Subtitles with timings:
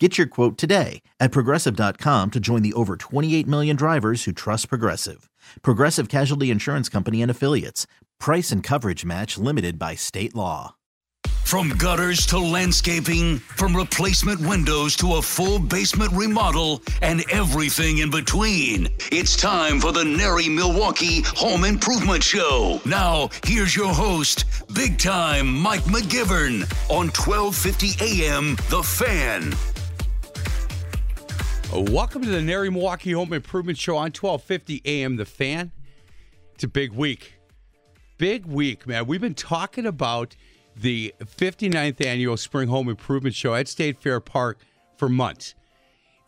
[0.00, 4.68] Get your quote today at progressive.com to join the over 28 million drivers who trust
[4.68, 5.30] Progressive.
[5.62, 7.86] Progressive Casualty Insurance Company and Affiliates.
[8.18, 10.74] Price and coverage match limited by state law.
[11.44, 18.10] From gutters to landscaping, from replacement windows to a full basement remodel, and everything in
[18.10, 18.88] between.
[19.12, 22.80] It's time for the NARI Milwaukee Home Improvement Show.
[22.84, 29.54] Now, here's your host, big time Mike McGivern on 1250 AM The Fan.
[31.72, 35.72] Welcome to the NARI Milwaukee Home Improvement Show on 1250 AM The Fan.
[36.54, 37.34] It's a big week.
[38.16, 39.06] Big week, man.
[39.06, 40.36] We've been talking about
[40.76, 44.58] the 59th annual Spring Home Improvement Show at State Fair Park
[44.96, 45.54] for months.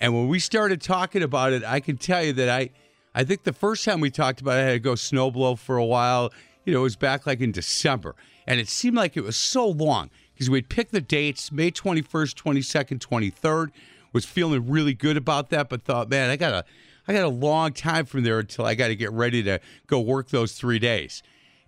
[0.01, 2.71] And when we started talking about it, I can tell you that I
[3.15, 5.77] I think the first time we talked about it, I had to go snowblow for
[5.77, 6.33] a while.
[6.65, 8.15] You know, it was back like in December.
[8.47, 12.35] And it seemed like it was so long because we'd pick the dates May 21st,
[12.35, 13.71] 22nd, 23rd
[14.17, 16.65] was feeling really good about that, but thought, man, I got a,
[17.07, 20.01] I got a long time from there until I got to get ready to go
[20.01, 21.23] work those three days,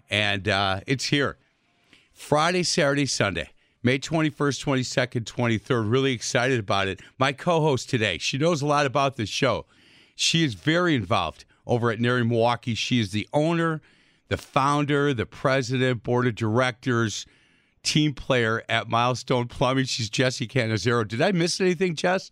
[0.08, 1.36] and uh, it's here,
[2.10, 3.50] Friday, Saturday, Sunday.
[3.82, 5.90] May 21st, 22nd, 23rd.
[5.90, 7.00] Really excited about it.
[7.18, 9.66] My co host today, she knows a lot about this show.
[10.16, 12.74] She is very involved over at NARI Milwaukee.
[12.74, 13.82] She is the owner,
[14.28, 17.26] the founder, the president, board of directors,
[17.88, 19.86] team player at Milestone Plumbing.
[19.86, 21.08] She's Jessie Canizero.
[21.08, 22.30] Did I miss anything, Jess?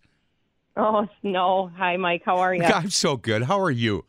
[0.77, 1.71] Oh, no.
[1.77, 2.23] Hi, Mike.
[2.25, 2.63] How are you?
[2.65, 3.45] I'm so good.
[3.45, 4.05] How are you?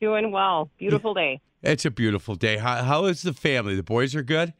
[0.00, 0.70] Doing well.
[0.78, 1.40] Beautiful day.
[1.62, 2.56] It's a beautiful day.
[2.56, 3.76] How, how is the family?
[3.76, 4.52] The boys are good?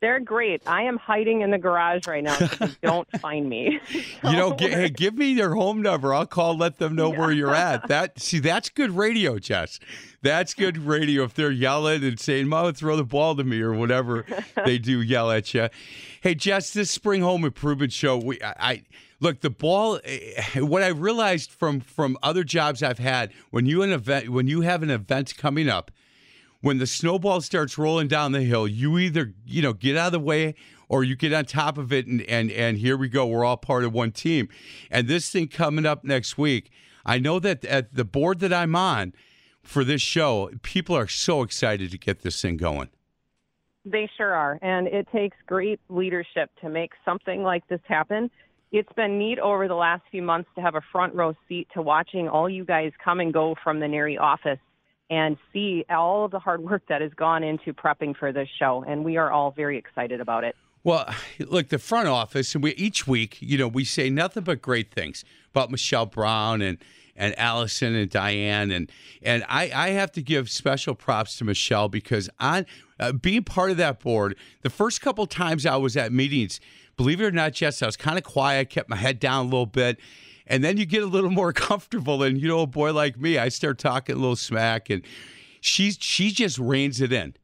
[0.00, 0.62] They're great.
[0.66, 3.78] I am hiding in the garage right now, so don't find me.
[3.92, 6.14] you know, g- hey, give me their home number.
[6.14, 7.86] I'll call, let them know where you're at.
[7.88, 9.78] That see, that's good radio, Jess.
[10.22, 11.24] That's good radio.
[11.24, 14.24] If they're yelling and saying, "Mom, throw the ball to me" or whatever
[14.64, 15.68] they do, yell at you.
[16.22, 18.16] Hey, Jess, this spring home improvement show.
[18.16, 18.82] We, I, I
[19.20, 20.00] look the ball.
[20.04, 24.46] eh, What I realized from from other jobs I've had, when you an event, when
[24.48, 25.90] you have an event coming up
[26.60, 30.12] when the snowball starts rolling down the hill, you either you know get out of
[30.12, 30.54] the way
[30.88, 33.26] or you get on top of it, and and and here we go.
[33.26, 34.48] We're all part of one team.
[34.90, 36.70] And this thing coming up next week,
[37.04, 39.14] I know that at the board that I'm on
[39.62, 42.88] for this show, people are so excited to get this thing going.
[43.84, 44.58] They sure are.
[44.60, 48.30] And it takes great leadership to make something like this happen.
[48.72, 51.82] It's been neat over the last few months to have a front row seat to
[51.82, 54.58] watching all you guys come and go from the NARI office
[55.10, 58.84] and see all of the hard work that has gone into prepping for this show.
[58.86, 60.54] And we are all very excited about it.
[60.82, 64.62] Well, look, the front office, and we each week, you know, we say nothing but
[64.62, 66.78] great things about Michelle Brown and
[67.16, 68.90] and Allison and Diane, and
[69.20, 72.64] and I, I have to give special props to Michelle because on
[72.98, 76.60] uh, being part of that board, the first couple times I was at meetings,
[76.96, 79.48] believe it or not, Jess, I was kind of quiet, kept my head down a
[79.48, 79.98] little bit.
[80.50, 83.38] And then you get a little more comfortable, and you know, a boy like me,
[83.38, 85.02] I start talking a little smack, and
[85.60, 87.34] she's she just reins it in.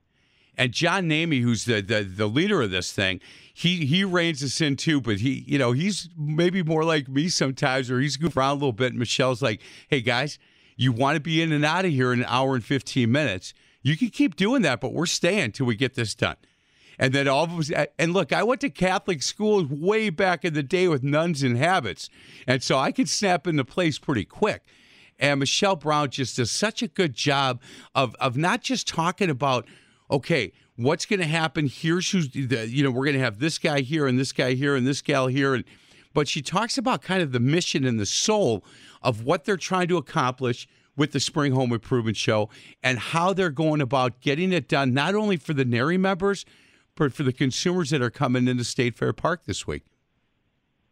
[0.59, 3.21] And John Namey, who's the, the the leader of this thing,
[3.55, 5.01] he he reins us in too.
[5.01, 8.55] But he, you know, he's maybe more like me sometimes, or he's goofed around a
[8.55, 8.89] little bit.
[8.89, 10.39] And Michelle's like, "Hey guys,
[10.77, 13.55] you want to be in and out of here in an hour and fifteen minutes?
[13.83, 16.37] You can keep doing that, but we're staying till we get this done."
[16.99, 20.55] And then all of us, and look, I went to Catholic school way back in
[20.55, 22.09] the day with nuns and habits,
[22.47, 24.63] and so I could snap into place pretty quick.
[25.19, 27.61] And Michelle Brown just does such a good job
[27.95, 29.67] of of not just talking about,
[30.11, 31.67] okay, what's going to happen?
[31.67, 34.55] Here's who's, the, you know, we're going to have this guy here and this guy
[34.55, 35.65] here and this gal here, and
[36.15, 38.65] but she talks about kind of the mission and the soul
[39.03, 42.49] of what they're trying to accomplish with the Spring Home Improvement Show
[42.83, 46.47] and how they're going about getting it done, not only for the NARI members,
[46.97, 49.85] but for the consumers that are coming into State Fair Park this week.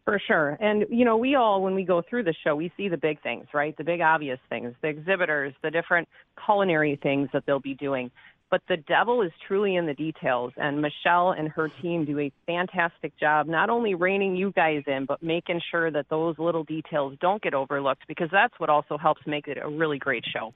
[0.05, 0.55] For sure.
[0.61, 3.21] And, you know, we all, when we go through the show, we see the big
[3.23, 3.75] things, right?
[3.75, 6.07] The big obvious things, the exhibitors, the different
[6.45, 8.11] culinary things that they'll be doing.
[8.51, 10.53] But the devil is truly in the details.
[10.57, 15.05] And Michelle and her team do a fantastic job, not only reining you guys in,
[15.05, 19.21] but making sure that those little details don't get overlooked because that's what also helps
[19.25, 20.53] make it a really great show.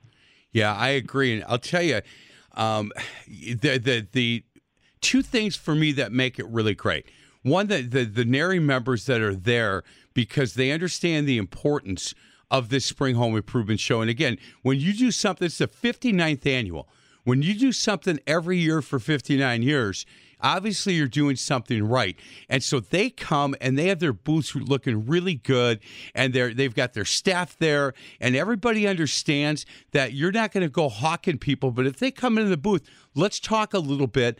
[0.51, 1.33] Yeah, I agree.
[1.33, 2.01] And I'll tell you,
[2.53, 2.91] um,
[3.27, 4.43] the, the, the
[5.01, 7.05] two things for me that make it really great.
[7.41, 12.13] One, that the, the NARI members that are there because they understand the importance
[12.51, 14.01] of this Spring Home Improvement Show.
[14.01, 16.89] And again, when you do something, it's the 59th annual.
[17.23, 20.05] When you do something every year for 59 years,
[20.41, 22.17] obviously you're doing something right.
[22.49, 25.79] And so they come and they have their booths looking really good
[26.15, 30.69] and they're they've got their staff there and everybody understands that you're not going to
[30.69, 34.39] go hawking people, but if they come into the booth, let's talk a little bit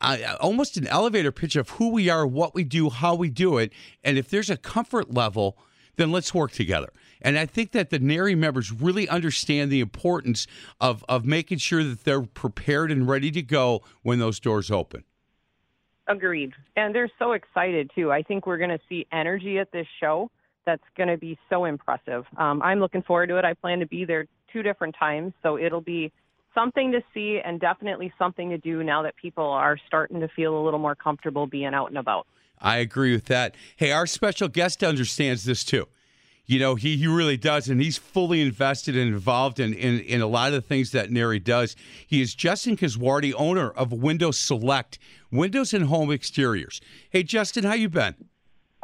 [0.00, 3.58] uh, almost an elevator pitch of who we are, what we do, how we do
[3.58, 5.56] it, and if there's a comfort level,
[5.96, 6.92] then let's work together.
[7.22, 10.46] And I think that the NARI members really understand the importance
[10.80, 15.04] of of making sure that they're prepared and ready to go when those doors open.
[16.06, 16.52] Agreed.
[16.76, 18.12] And they're so excited too.
[18.12, 20.30] I think we're going to see energy at this show
[20.66, 22.24] that's going to be so impressive.
[22.36, 23.44] Um, I'm looking forward to it.
[23.44, 26.12] I plan to be there two different times, so it'll be
[26.54, 30.58] something to see and definitely something to do now that people are starting to feel
[30.58, 32.26] a little more comfortable being out and about.
[32.60, 33.54] I agree with that.
[33.76, 35.86] Hey, our special guest understands this too.
[36.46, 40.20] You know, he, he really does, and he's fully invested and involved in, in, in
[40.20, 41.74] a lot of the things that NARI does.
[42.06, 44.98] He is Justin Kiswardi, owner of Windows Select,
[45.30, 46.82] Windows and Home Exteriors.
[47.08, 48.14] Hey, Justin, how you been?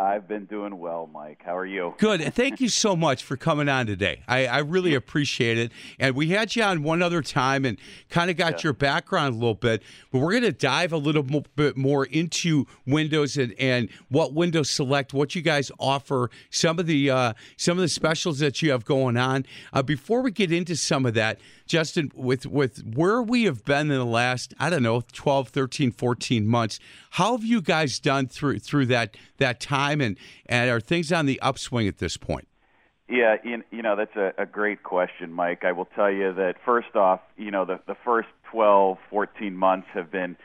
[0.01, 1.43] I've been doing well, Mike.
[1.45, 1.95] How are you?
[1.99, 2.33] Good.
[2.33, 4.23] Thank you so much for coming on today.
[4.27, 5.73] I, I really appreciate it.
[5.99, 7.77] And we had you on one other time and
[8.09, 8.61] kind of got yeah.
[8.65, 12.67] your background a little bit, but we're going to dive a little bit more into
[12.87, 17.77] Windows and, and what Windows Select, what you guys offer, some of the uh, some
[17.77, 19.45] of the specials that you have going on.
[19.75, 21.39] Uh, before we get into some of that,
[21.71, 25.93] Justin, with with where we have been in the last, I don't know, 12, 13,
[25.93, 26.81] 14 months,
[27.11, 31.27] how have you guys done through through that that time and and are things on
[31.27, 32.49] the upswing at this point?
[33.09, 35.65] Yeah, you, know, that's a, a great question, Mike.
[35.65, 39.89] I will tell you that first off, you know, the, the first 12, 14 months
[39.95, 40.37] have been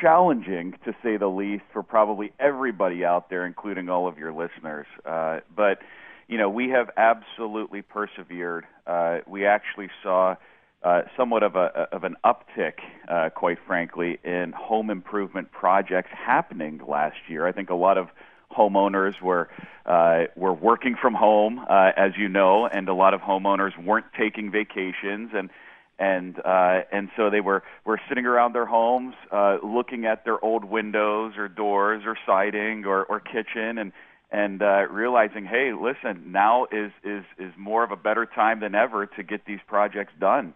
[0.00, 4.86] challenging to say the least for probably everybody out there, including all of your listeners.
[5.04, 5.78] Uh, but,
[6.26, 8.66] you know, we have absolutely persevered.
[8.84, 10.34] Uh, we actually saw
[10.82, 12.74] uh, somewhat of a of an uptick,
[13.08, 17.46] uh, quite frankly, in home improvement projects happening last year.
[17.46, 18.08] I think a lot of
[18.56, 19.48] homeowners were
[19.86, 24.06] uh, were working from home, uh, as you know, and a lot of homeowners weren't
[24.16, 25.50] taking vacations, and
[25.98, 30.42] and uh, and so they were were sitting around their homes, uh, looking at their
[30.44, 33.92] old windows or doors or siding or or kitchen, and
[34.30, 38.76] and uh, realizing, hey, listen, now is is is more of a better time than
[38.76, 40.54] ever to get these projects done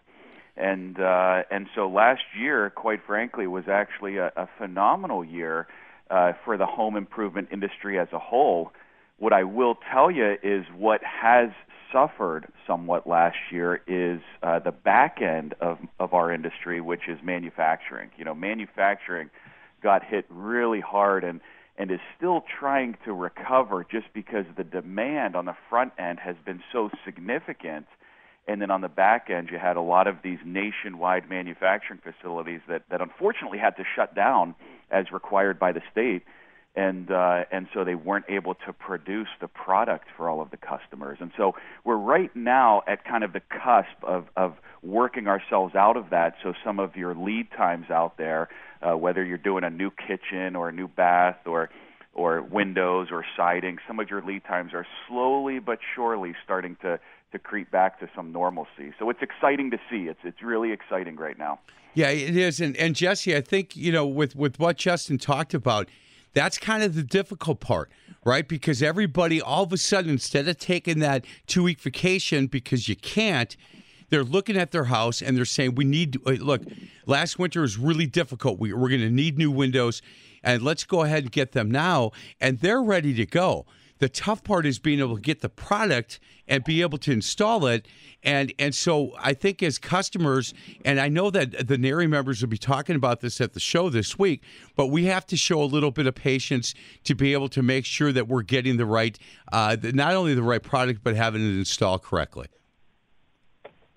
[0.57, 5.67] and uh, and so last year, quite frankly, was actually a, a phenomenal year
[6.11, 8.73] uh, for the home improvement industry as a whole.
[9.19, 11.51] What I will tell you is what has
[11.93, 17.19] suffered somewhat last year is uh, the back end of of our industry, which is
[17.23, 18.11] manufacturing.
[18.19, 19.31] You know, manufacturing
[19.83, 21.41] got hit really hard and
[21.79, 26.37] and is still trying to recover just because the demand on the front end has
[26.45, 27.87] been so significant
[28.49, 32.61] and then on the back end, you had a lot of these nationwide manufacturing facilities
[32.69, 34.55] that, that unfortunately had to shut down
[34.91, 36.23] as required by the state.
[36.75, 40.57] And uh, and so they weren't able to produce the product for all of the
[40.57, 41.19] customers.
[41.21, 41.55] And so
[41.85, 46.37] we're right now at kind of the cusp of, of working ourselves out of that.
[46.43, 48.49] So some of your lead times out there,
[48.81, 51.69] uh, whether you're doing a new kitchen or a new bath or
[52.15, 56.99] or windows or siding, some of your lead times are slowly but surely starting to
[57.33, 58.93] to creep back to some normalcy.
[58.99, 60.09] So it's exciting to see.
[60.09, 61.59] It's it's really exciting right now.
[61.95, 62.61] Yeah, it is.
[62.61, 65.89] And and Jesse, I think you know with with what Justin talked about,
[66.35, 67.91] that's kind of the difficult part,
[68.25, 68.47] right?
[68.47, 72.97] Because everybody all of a sudden, instead of taking that two week vacation because you
[72.97, 73.57] can't.
[74.09, 76.63] They're looking at their house and they're saying, "We need uh, look.
[77.07, 78.59] Last winter was really difficult.
[78.59, 80.03] We, we're going to need new windows,
[80.45, 83.65] and let's go ahead and get them now." And they're ready to go.
[84.03, 86.19] The tough part is being able to get the product
[86.49, 87.87] and be able to install it.
[88.25, 90.55] And and so I think as customers,
[90.85, 93.91] and I know that the NARI members will be talking about this at the show
[93.91, 94.43] this week,
[94.75, 97.85] but we have to show a little bit of patience to be able to make
[97.85, 99.17] sure that we're getting the right,
[99.53, 102.49] uh, not only the right product, but having it installed correctly.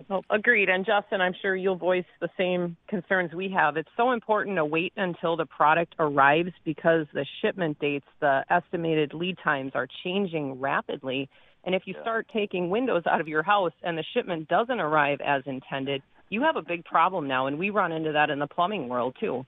[0.09, 0.69] Well, agreed.
[0.69, 3.77] And Justin, I'm sure you'll voice the same concerns we have.
[3.77, 9.13] It's so important to wait until the product arrives because the shipment dates, the estimated
[9.13, 11.29] lead times are changing rapidly.
[11.63, 15.19] And if you start taking windows out of your house and the shipment doesn't arrive
[15.25, 17.47] as intended, you have a big problem now.
[17.47, 19.45] And we run into that in the plumbing world too.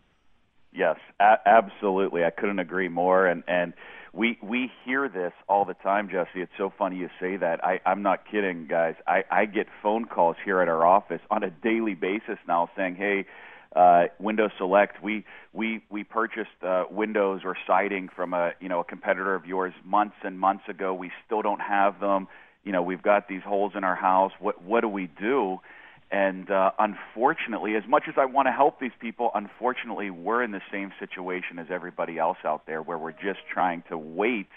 [0.74, 2.24] Yes, a- absolutely.
[2.24, 3.28] I couldn't agree more.
[3.28, 3.74] And, and,
[4.18, 6.42] we we hear this all the time, Jesse.
[6.42, 7.64] It's so funny you say that.
[7.64, 8.96] I, I'm not kidding, guys.
[9.06, 12.96] I, I get phone calls here at our office on a daily basis now saying,
[12.96, 13.26] "Hey,
[13.76, 18.80] uh, Windows Select, we we we purchased uh, windows or siding from a you know
[18.80, 20.96] a competitor of yours months and months ago.
[20.96, 22.28] We still don't have them.
[22.64, 24.32] You know, we've got these holes in our house.
[24.40, 25.60] What what do we do?"
[26.10, 30.52] And uh, unfortunately, as much as I want to help these people, unfortunately, we're in
[30.52, 34.48] the same situation as everybody else out there where we're just trying to wait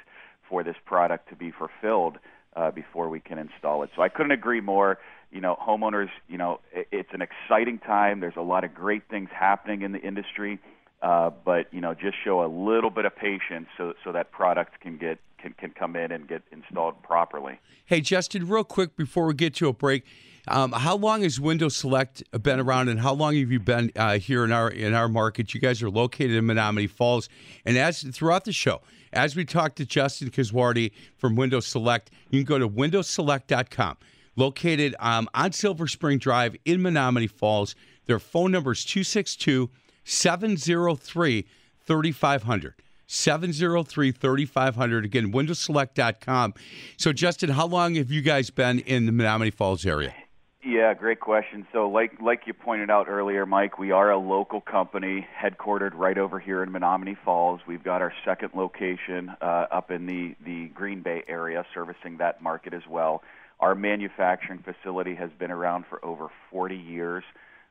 [0.48, 2.18] for this product to be fulfilled
[2.54, 3.90] uh, before we can install it.
[3.96, 4.98] So I couldn't agree more.
[5.32, 8.20] You know, homeowners, you know, it's an exciting time.
[8.20, 10.58] There's a lot of great things happening in the industry.
[11.02, 14.80] Uh, but you know, just show a little bit of patience so so that product
[14.80, 17.58] can get can, can come in and get installed properly.
[17.86, 20.04] Hey, Justin, real quick before we get to a break,
[20.48, 24.18] um, how long has Window Select been around, and how long have you been uh,
[24.18, 25.54] here in our in our market?
[25.54, 27.28] You guys are located in Menomonee Falls,
[27.64, 28.80] and as throughout the show,
[29.12, 33.96] as we talk to Justin Kiswardi from Window Select, you can go to windowsselect.com.
[34.36, 37.74] Located um, on Silver Spring Drive in Menomonee Falls.
[38.06, 39.68] Their phone number is 262
[40.04, 41.46] 703
[41.80, 42.74] 3500.
[43.06, 45.04] 703 3500.
[45.04, 46.54] Again, windowselect.com.
[46.96, 50.14] So, Justin, how long have you guys been in the Menomonee Falls area?
[50.62, 51.66] Yeah, great question.
[51.72, 56.18] So, like like you pointed out earlier, Mike, we are a local company headquartered right
[56.18, 57.60] over here in Menomonee Falls.
[57.66, 62.42] We've got our second location uh, up in the the Green Bay area, servicing that
[62.42, 63.22] market as well.
[63.58, 67.24] Our manufacturing facility has been around for over 40 years.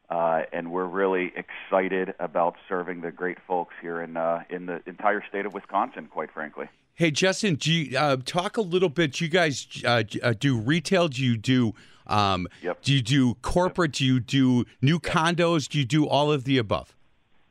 [0.09, 4.81] Uh, and we're really excited about serving the great folks here in uh, in the
[4.87, 6.07] entire state of Wisconsin.
[6.07, 6.65] Quite frankly.
[6.95, 9.13] Hey Justin, do you uh, talk a little bit?
[9.13, 11.07] Do You guys uh, uh, do retail?
[11.07, 11.73] Do you do?
[12.09, 12.81] Um, yep.
[12.81, 13.91] Do you do corporate?
[13.91, 13.95] Yep.
[13.97, 15.67] Do you do new condos?
[15.67, 16.95] Do you do all of the above?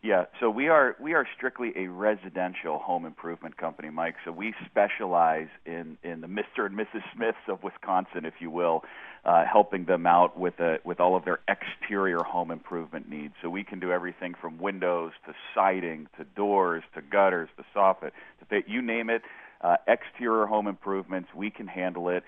[0.01, 4.15] Yeah, so we are we are strictly a residential home improvement company, Mike.
[4.25, 6.67] So we specialize in in the Mr.
[6.67, 7.03] and Mrs.
[7.15, 8.85] Smiths of Wisconsin, if you will,
[9.25, 13.35] uh, helping them out with a, with all of their exterior home improvement needs.
[13.43, 18.13] So we can do everything from windows to siding to doors to gutters to soffit
[18.49, 19.23] to you name it.
[19.61, 22.23] Uh, exterior home improvements, we can handle it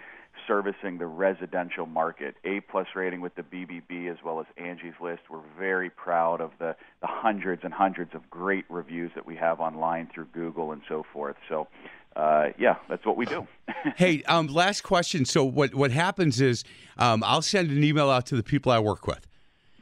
[0.46, 2.34] servicing the residential market.
[2.44, 5.22] A plus rating with the BBB as well as Angie's List.
[5.30, 9.60] We're very proud of the, the hundreds and hundreds of great reviews that we have
[9.60, 11.36] online through Google and so forth.
[11.48, 11.68] So,
[12.16, 13.46] uh, yeah, that's what we do.
[13.96, 15.24] hey, um, last question.
[15.24, 16.64] So, what what happens is
[16.98, 19.26] um, I'll send an email out to the people I work with.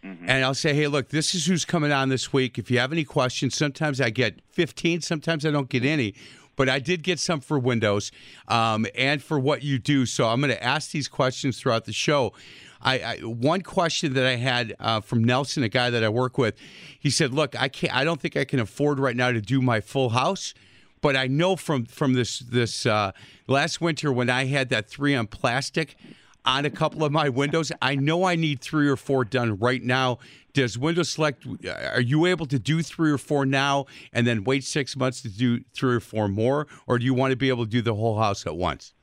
[0.05, 0.29] Mm-hmm.
[0.29, 2.59] And I'll say, hey, look, this is who's coming on this week.
[2.59, 6.15] If you have any questions, sometimes I get 15, sometimes I don't get any
[6.59, 8.11] but I did get some for Windows
[8.49, 10.05] um, and for what you do.
[10.05, 12.35] So I'm going to ask these questions throughout the show.
[12.83, 16.37] I, I, one question that I had uh, from Nelson, a guy that I work
[16.37, 16.57] with,
[16.99, 17.95] he said, "Look, I can't.
[17.95, 20.53] I don't think I can afford right now to do my full house."
[21.01, 23.13] But I know from from this this uh,
[23.47, 25.97] last winter when I had that 3M plastic,
[26.45, 27.73] on a couple of my windows.
[27.83, 30.19] I know I need three or four done right now.
[30.55, 34.45] Does Windows Select, uh, are you able to do three or four now and then
[34.45, 36.67] wait six months to do three or four more?
[36.87, 38.95] Or do you want to be able to do the whole house at once?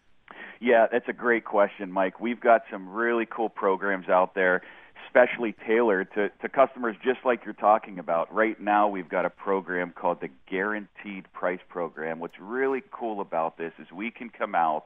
[0.59, 2.19] Yeah, that's a great question, Mike.
[2.19, 4.63] We've got some really cool programs out there,
[5.09, 8.33] specially tailored to, to customers just like you're talking about.
[8.33, 12.19] Right now, we've got a program called the Guaranteed Price Program.
[12.19, 14.85] What's really cool about this is we can come out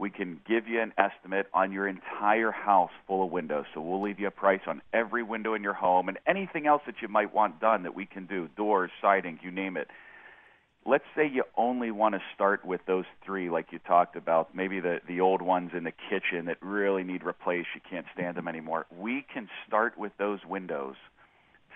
[0.00, 3.66] we can give you an estimate on your entire house full of windows.
[3.74, 6.80] So we'll leave you a price on every window in your home and anything else
[6.86, 9.88] that you might want done that we can do doors, siding, you name it.
[10.86, 14.80] Let's say you only want to start with those three, like you talked about, maybe
[14.80, 17.68] the, the old ones in the kitchen that really need replaced.
[17.74, 18.86] You can't stand them anymore.
[18.98, 20.96] We can start with those windows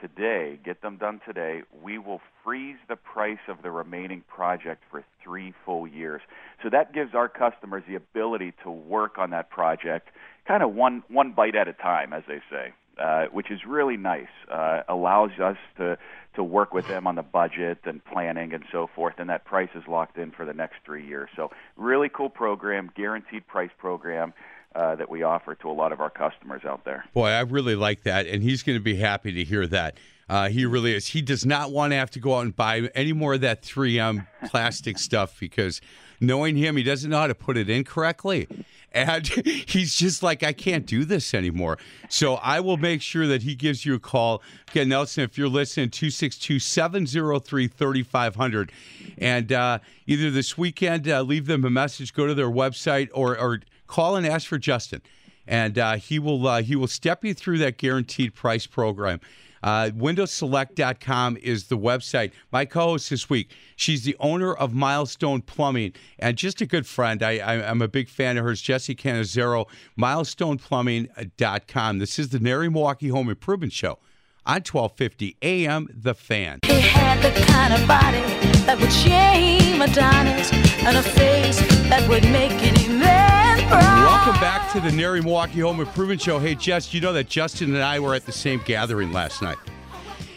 [0.00, 5.04] today, get them done today, we will freeze the price of the remaining project for
[5.22, 6.22] three full years.
[6.62, 10.08] So that gives our customers the ability to work on that project
[10.46, 12.72] kind of one, one bite at a time, as they say.
[12.96, 14.28] Uh, which is really nice.
[14.48, 15.98] Uh, allows us to
[16.36, 19.68] to work with them on the budget and planning and so forth, and that price
[19.74, 21.28] is locked in for the next three years.
[21.34, 24.32] So, really cool program, guaranteed price program
[24.75, 27.04] uh, that we offer to a lot of our customers out there.
[27.12, 29.97] Boy, I really like that, and he's going to be happy to hear that.
[30.28, 31.09] Uh, he really is.
[31.09, 33.62] He does not want to have to go out and buy any more of that
[33.62, 35.81] 3M plastic stuff because
[36.21, 38.49] knowing him, he doesn't know how to put it in correctly.
[38.93, 41.78] And he's just like, I can't do this anymore.
[42.09, 44.43] So I will make sure that he gives you a call.
[44.71, 48.73] Again, Nelson, if you're listening, 262 703 3500.
[49.19, 53.38] And uh, either this weekend, uh, leave them a message, go to their website, or,
[53.38, 53.61] or
[53.94, 55.00] call and ask for Justin,
[55.46, 59.20] and uh, he will uh, he will step you through that guaranteed price program.
[59.62, 62.32] Uh, WindowsSelect.com is the website.
[62.52, 67.22] My co-host this week, she's the owner of Milestone Plumbing and just a good friend.
[67.22, 69.64] I, I, am a big fan of hers, Jessie Canizero.
[69.98, 71.98] MilestonePlumbing.com.
[71.98, 74.00] This is the NARI Milwaukee Home Improvement Show
[74.44, 76.58] on 1250 AM The Fan.
[76.66, 78.20] He had the kind of body
[78.66, 80.52] that would shame Adonis
[80.84, 81.58] and a face
[81.88, 86.38] that would make any man Welcome back to the NARI Milwaukee Home Improvement Show.
[86.38, 89.56] Hey, Jess, you know that Justin and I were at the same gathering last night.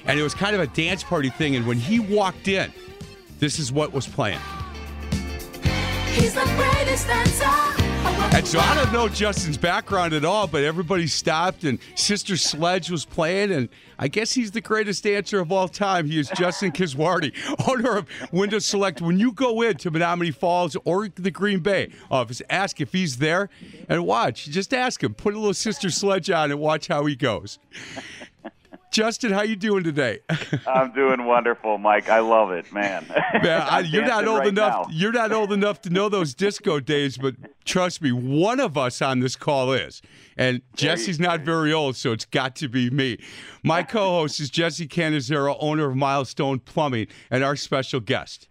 [0.06, 1.56] And it was kind of a dance party thing.
[1.56, 2.72] And when he walked in,
[3.40, 4.40] this is what was playing.
[6.14, 7.77] He's the greatest dancer.
[8.38, 12.92] And so I don't know Justin's background at all, but everybody stopped and Sister Sledge
[12.92, 16.06] was playing, and I guess he's the greatest dancer of all time.
[16.06, 17.34] He is Justin Kiswardi,
[17.68, 19.02] owner of Window Select.
[19.02, 23.50] When you go into Menomonee Falls or the Green Bay office, ask if he's there
[23.90, 24.46] and watch.
[24.46, 25.16] Just ask him.
[25.16, 27.58] Put a little Sister Sledge on and watch how he goes.
[28.92, 30.20] Justin, how you doing today?
[30.68, 32.10] I'm doing wonderful, Mike.
[32.10, 33.06] I love it, man.
[33.44, 34.88] Man, I, you're not old right enough.
[34.88, 34.94] now.
[34.94, 39.02] You're not old enough to know those disco days, but trust me, one of us
[39.02, 40.02] on this call is.
[40.38, 43.18] And Jesse's not very old, so it's got to be me.
[43.64, 48.48] My co-host is Jesse Canizero, owner of Milestone Plumbing, and our special guest.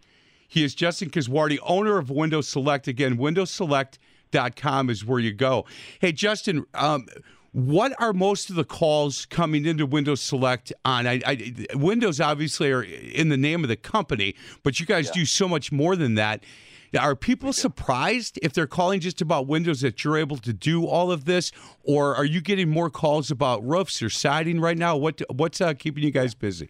[0.48, 2.88] He is Justin Kiswardi, owner of Windows Select.
[2.88, 5.64] Again, windowselect.com is where you go.
[6.00, 7.06] Hey, Justin, um,
[7.56, 11.06] what are most of the calls coming into Windows Select on?
[11.06, 15.24] I, I, Windows obviously are in the name of the company, but you guys do
[15.24, 16.44] so much more than that.
[17.00, 21.10] Are people surprised if they're calling just about Windows that you're able to do all
[21.10, 21.50] of this,
[21.82, 24.94] or are you getting more calls about roofs or siding right now?
[24.98, 26.68] What what's uh, keeping you guys busy?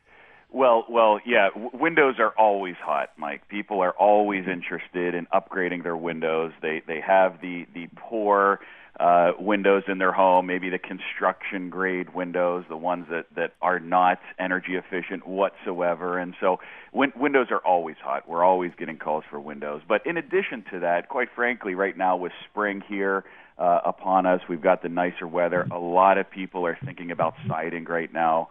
[0.50, 1.48] Well, well, yeah.
[1.48, 3.48] W- windows are always hot, Mike.
[3.48, 6.52] People are always interested in upgrading their windows.
[6.62, 8.60] They they have the the poor
[8.98, 13.78] uh, windows in their home, maybe the construction grade windows, the ones that that are
[13.78, 16.18] not energy efficient whatsoever.
[16.18, 16.60] And so,
[16.92, 18.28] win- windows are always hot.
[18.28, 19.82] We're always getting calls for windows.
[19.86, 23.24] But in addition to that, quite frankly, right now with spring here.
[23.58, 25.66] Uh, upon us, we've got the nicer weather.
[25.70, 28.50] A lot of people are thinking about siding right now.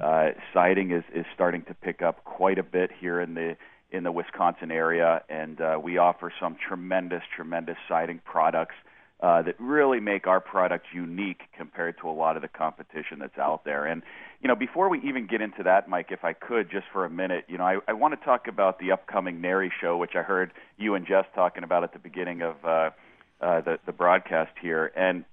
[0.00, 3.56] Uh, siding is, is starting to pick up quite a bit here in the
[3.92, 8.74] in the Wisconsin area, and uh, we offer some tremendous, tremendous siding products
[9.20, 13.38] uh, that really make our product unique compared to a lot of the competition that's
[13.38, 13.86] out there.
[13.86, 14.02] And
[14.42, 17.10] you know, before we even get into that, Mike, if I could just for a
[17.10, 20.22] minute, you know, I, I want to talk about the upcoming NARI show, which I
[20.22, 22.90] heard you and Jess talking about at the beginning of uh,
[23.40, 25.24] uh, the the broadcast here, and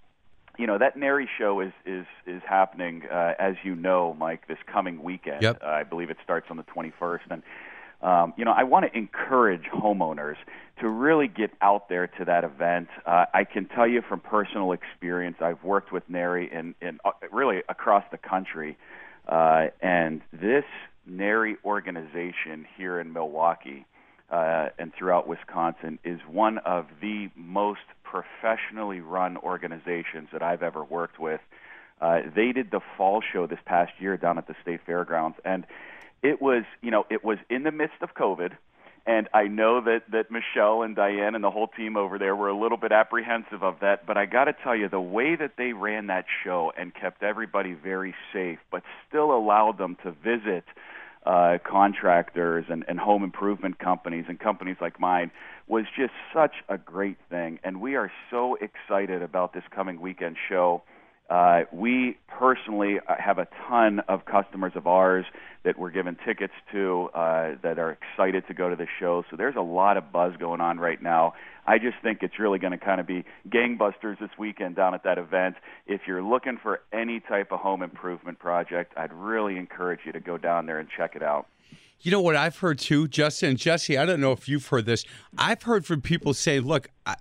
[0.57, 4.57] you know that NARI show is is is happening uh, as you know, Mike, this
[4.65, 5.41] coming weekend.
[5.41, 5.61] Yep.
[5.61, 7.43] Uh, I believe it starts on the 21st, and
[8.03, 10.35] um, you know I want to encourage homeowners
[10.81, 12.89] to really get out there to that event.
[13.05, 17.11] Uh, I can tell you from personal experience, I've worked with NARI in in uh,
[17.31, 18.77] really across the country,
[19.27, 20.65] uh, and this
[21.07, 23.85] NARI organization here in Milwaukee
[24.33, 30.83] uh, and throughout Wisconsin is one of the most professionally run organizations that I've ever
[30.83, 31.41] worked with.
[32.01, 35.65] Uh, they did the fall show this past year down at the state fairgrounds, and
[36.23, 38.53] it was, you know, it was in the midst of COVID.
[39.05, 42.47] And I know that that Michelle and Diane and the whole team over there were
[42.47, 45.51] a little bit apprehensive of that, but I got to tell you, the way that
[45.57, 50.63] they ran that show and kept everybody very safe, but still allowed them to visit
[51.25, 55.31] uh, contractors and, and home improvement companies and companies like mine
[55.67, 57.59] was just such a great thing.
[57.63, 60.83] And we are so excited about this coming weekend show.
[61.29, 65.25] Uh, we personally uh, have a ton of customers of ours
[65.63, 69.23] that we're giving tickets to uh, that are excited to go to the show.
[69.31, 71.33] So there's a lot of buzz going on right now.
[71.65, 75.03] I just think it's really going to kind of be gangbusters this weekend down at
[75.05, 75.55] that event.
[75.87, 80.19] If you're looking for any type of home improvement project, I'd really encourage you to
[80.19, 81.47] go down there and check it out.
[82.01, 83.97] You know what I've heard too, Justin and Jesse.
[83.97, 85.05] I don't know if you've heard this.
[85.37, 87.15] I've heard from people saying, "Look, I,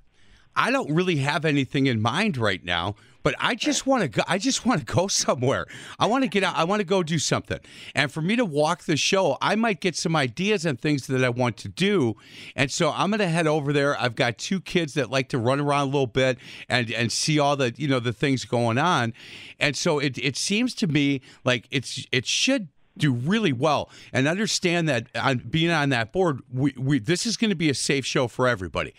[0.54, 4.22] I don't really have anything in mind right now, but I just want to go.
[4.26, 5.66] I just want to go somewhere.
[5.98, 6.56] I want to get out.
[6.56, 7.58] I want to go do something.
[7.94, 11.24] And for me to walk the show, I might get some ideas and things that
[11.24, 12.16] I want to do.
[12.56, 13.98] And so I'm going to head over there.
[14.00, 16.38] I've got two kids that like to run around a little bit
[16.68, 19.14] and and see all the you know the things going on.
[19.58, 24.28] And so it it seems to me like it's it should do really well and
[24.28, 27.74] understand that on being on that board we, we this is going to be a
[27.74, 28.92] safe show for everybody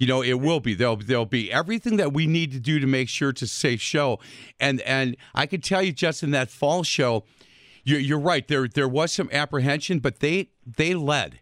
[0.00, 0.74] you know it will be.
[0.74, 3.80] There'll, there'll be everything that we need to do to make sure it's a safe
[3.80, 4.18] show.
[4.58, 7.24] And and i can tell you just in that fall show
[7.84, 8.46] you're, you're right.
[8.48, 11.38] There there was some apprehension but they they led.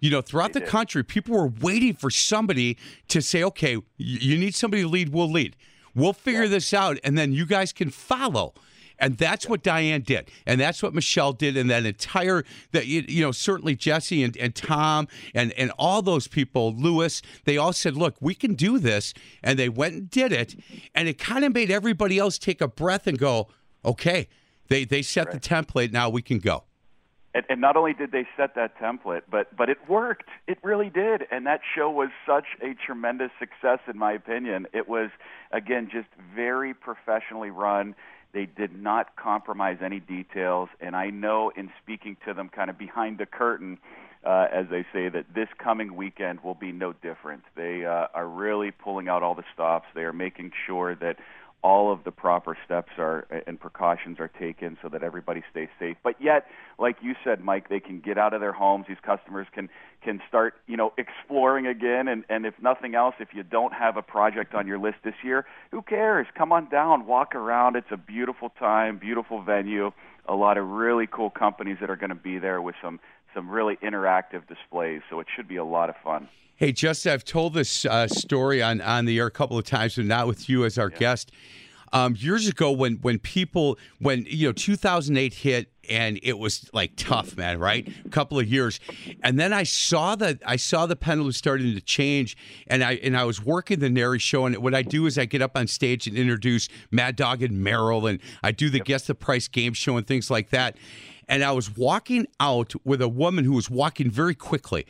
[0.00, 2.78] You know throughout the country people were waiting for somebody
[3.08, 5.54] to say okay you need somebody to lead we'll lead.
[5.94, 8.54] We'll figure this out and then you guys can follow
[9.02, 13.04] and that's what Diane did, and that's what Michelle did, and that entire that you,
[13.08, 17.72] you know certainly Jesse and, and Tom and and all those people, Lewis, they all
[17.72, 19.12] said, "Look, we can do this,"
[19.42, 20.54] and they went and did it,
[20.94, 23.48] and it kind of made everybody else take a breath and go,
[23.84, 24.28] "Okay,
[24.68, 26.64] they they set the template, now we can go."
[27.34, 30.28] and, and not only did they set that template, but but it worked.
[30.46, 34.66] It really did, and that show was such a tremendous success, in my opinion.
[34.72, 35.10] It was
[35.50, 37.94] again just very professionally run.
[38.32, 42.78] They did not compromise any details, and I know in speaking to them, kind of
[42.78, 43.78] behind the curtain,
[44.24, 47.42] uh, as they say, that this coming weekend will be no different.
[47.56, 49.86] They uh, are really pulling out all the stops.
[49.94, 51.16] They are making sure that
[51.62, 55.96] all of the proper steps are and precautions are taken so that everybody stays safe.
[56.02, 56.46] But yet,
[56.78, 58.86] like you said, Mike, they can get out of their homes.
[58.88, 59.68] These customers can
[60.02, 62.08] can start, you know, exploring again.
[62.08, 65.14] And and if nothing else, if you don't have a project on your list this
[65.22, 66.26] year, who cares?
[66.36, 67.76] Come on down, walk around.
[67.76, 69.92] It's a beautiful time, beautiful venue.
[70.26, 73.00] A lot of really cool companies that are going to be there with some
[73.34, 75.00] some really interactive displays.
[75.08, 76.28] So it should be a lot of fun.
[76.56, 79.96] Hey, Justin, I've told this uh, story on, on the air a couple of times,
[79.96, 80.98] but not with you as our yeah.
[80.98, 81.32] guest.
[81.92, 86.92] Um, years ago, when when people when you know 2008 hit and it was like
[86.96, 87.86] tough, man, right?
[88.04, 88.80] A couple of years,
[89.22, 93.16] and then I saw that I saw the pendulum starting to change, and I and
[93.16, 95.66] I was working the NARI show, and what I do is I get up on
[95.66, 98.86] stage and introduce Mad Dog and Merrill, and I do the yep.
[98.86, 100.76] guess the price game show and things like that.
[101.28, 104.86] And I was walking out with a woman who was walking very quickly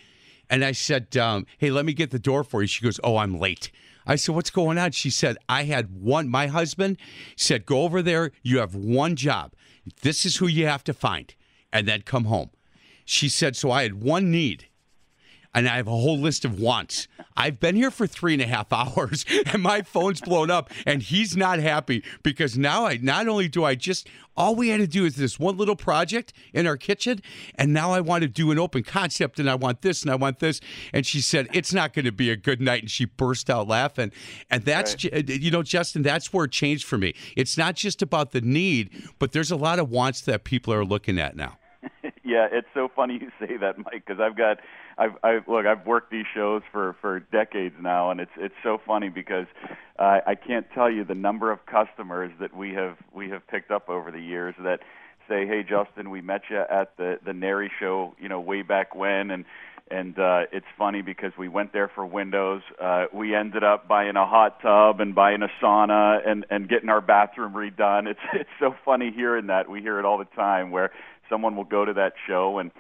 [0.53, 3.17] and I said, um, "Hey, let me get the door for you." She goes, "Oh,
[3.17, 3.71] I'm late."
[4.07, 6.29] I said, "What's going on?" She said, "I had one.
[6.29, 6.99] My husband
[7.37, 8.33] said, go over there.
[8.43, 9.53] You have one job.
[10.03, 11.35] This is who you have to find,
[11.73, 12.51] and then come home."
[13.05, 14.67] She said, "So I had one need."
[15.55, 17.09] And I have a whole list of wants.
[17.37, 21.03] I've been here for three and a half hours and my phone's blown up and
[21.03, 24.87] he's not happy because now I not only do I just all we had to
[24.87, 27.21] do is this one little project in our kitchen
[27.57, 30.15] and now I want to do an open concept and I want this and I
[30.15, 30.61] want this
[30.93, 33.69] and she said it's not going to be a good night and she burst out
[33.69, 34.11] laughing
[34.51, 35.29] and that's right.
[35.29, 37.15] Uh, you know Justin that's where it changed for me.
[37.37, 40.85] It's not just about the need but there's a lot of wants that people are
[40.85, 41.59] looking at now.
[42.25, 44.59] yeah, it's so funny you say that, Mike, because I've got
[45.03, 48.79] I've, I've look, I've worked these shows for for decades now, and it's it's so
[48.87, 49.47] funny because
[49.99, 53.71] uh, I can't tell you the number of customers that we have we have picked
[53.71, 54.81] up over the years that
[55.29, 58.95] say, "Hey, Justin, we met you at the the NARI show, you know, way back
[58.95, 59.45] when," and
[59.91, 62.63] and uh, it's funny because we went there for windows.
[62.81, 66.89] Uh, we ended up buying a hot tub and buying a sauna and and getting
[66.89, 68.07] our bathroom redone.
[68.07, 69.69] It's it's so funny hearing that.
[69.69, 70.93] We hear it all the time where
[71.29, 72.71] someone will go to that show and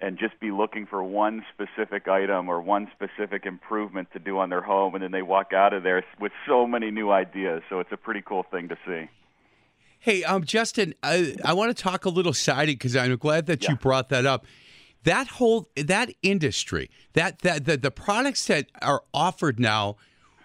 [0.00, 4.50] and just be looking for one specific item or one specific improvement to do on
[4.50, 7.62] their home, and then they walk out of there with so many new ideas.
[7.68, 9.08] So it's a pretty cool thing to see.
[10.00, 13.64] Hey, um, Justin, I, I want to talk a little siding because I'm glad that
[13.64, 13.70] yeah.
[13.70, 14.46] you brought that up.
[15.04, 19.96] That whole that industry, that that the, the products that are offered now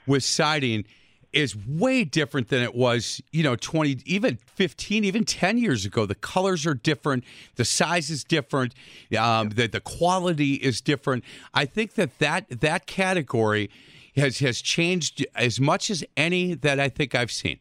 [0.07, 0.85] with siding
[1.33, 6.05] is way different than it was, you know, 20, even 15, even 10 years ago.
[6.05, 7.23] The colors are different,
[7.55, 8.73] the size is different,
[9.17, 11.23] um, the, the quality is different.
[11.53, 13.69] I think that, that that category
[14.15, 17.59] has, has changed as much as any that I think I've seen.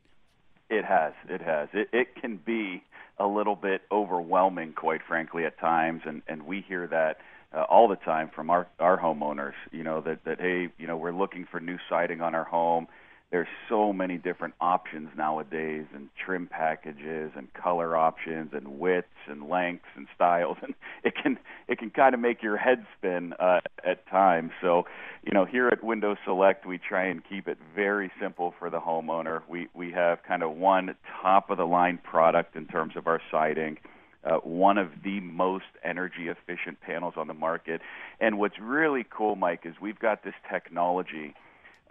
[0.68, 1.14] It has.
[1.28, 1.68] It has.
[1.72, 2.82] It, it can be
[3.18, 7.18] a little bit overwhelming, quite frankly, at times, and, and we hear that.
[7.54, 10.96] Uh, all the time from our our homeowners, you know that that hey, you know
[10.96, 12.86] we're looking for new siding on our home
[13.32, 19.48] there's so many different options nowadays and trim packages and color options and widths and
[19.48, 23.60] lengths and styles and it can it can kind of make your head spin uh,
[23.84, 24.52] at times.
[24.60, 24.84] So
[25.24, 28.80] you know here at Windows Select we try and keep it very simple for the
[28.80, 29.40] homeowner.
[29.48, 33.20] We we have kind of one top of the line product in terms of our
[33.30, 33.78] siding
[34.24, 37.80] uh, one of the most energy efficient panels on the market.
[38.20, 41.34] And what's really cool Mike is we've got this technology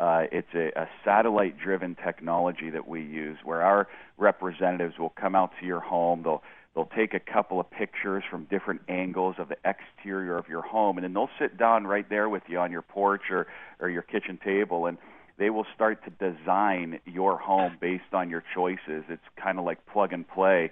[0.01, 3.87] uh, it's a, a satellite driven technology that we use where our
[4.17, 6.23] representatives will come out to your home.
[6.23, 6.41] They'll
[6.73, 10.97] they'll take a couple of pictures from different angles of the exterior of your home
[10.97, 13.45] and then they'll sit down right there with you on your porch or,
[13.79, 14.97] or your kitchen table and
[15.37, 19.03] they will start to design your home based on your choices.
[19.09, 20.71] It's kind of like plug and play.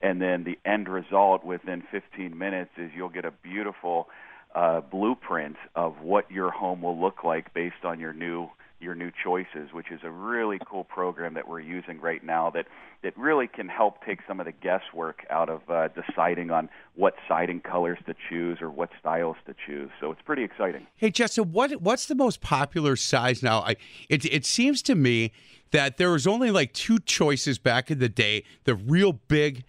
[0.00, 4.08] And then the end result within 15 minutes is you'll get a beautiful
[4.54, 8.48] uh, blueprint of what your home will look like based on your new
[8.80, 12.66] your new choices, which is a really cool program that we're using right now that
[13.02, 17.14] that really can help take some of the guesswork out of uh, deciding on what
[17.28, 19.90] siding colors to choose or what styles to choose.
[20.00, 20.86] So it's pretty exciting.
[20.96, 23.60] Hey, Justin, what what's the most popular size now?
[23.60, 23.76] I,
[24.08, 25.32] it it seems to me
[25.70, 29.64] that there was only like two choices back in the day: the real big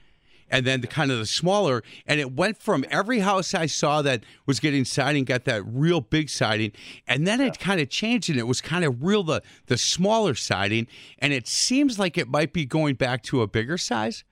[0.51, 1.81] and then the kind of the smaller.
[2.05, 6.01] And it went from every house I saw that was getting siding got that real
[6.01, 6.73] big siding,
[7.07, 10.35] and then it kind of changed and it was kind of real the the smaller
[10.35, 10.87] siding,
[11.17, 14.23] and it seems like it might be going back to a bigger size.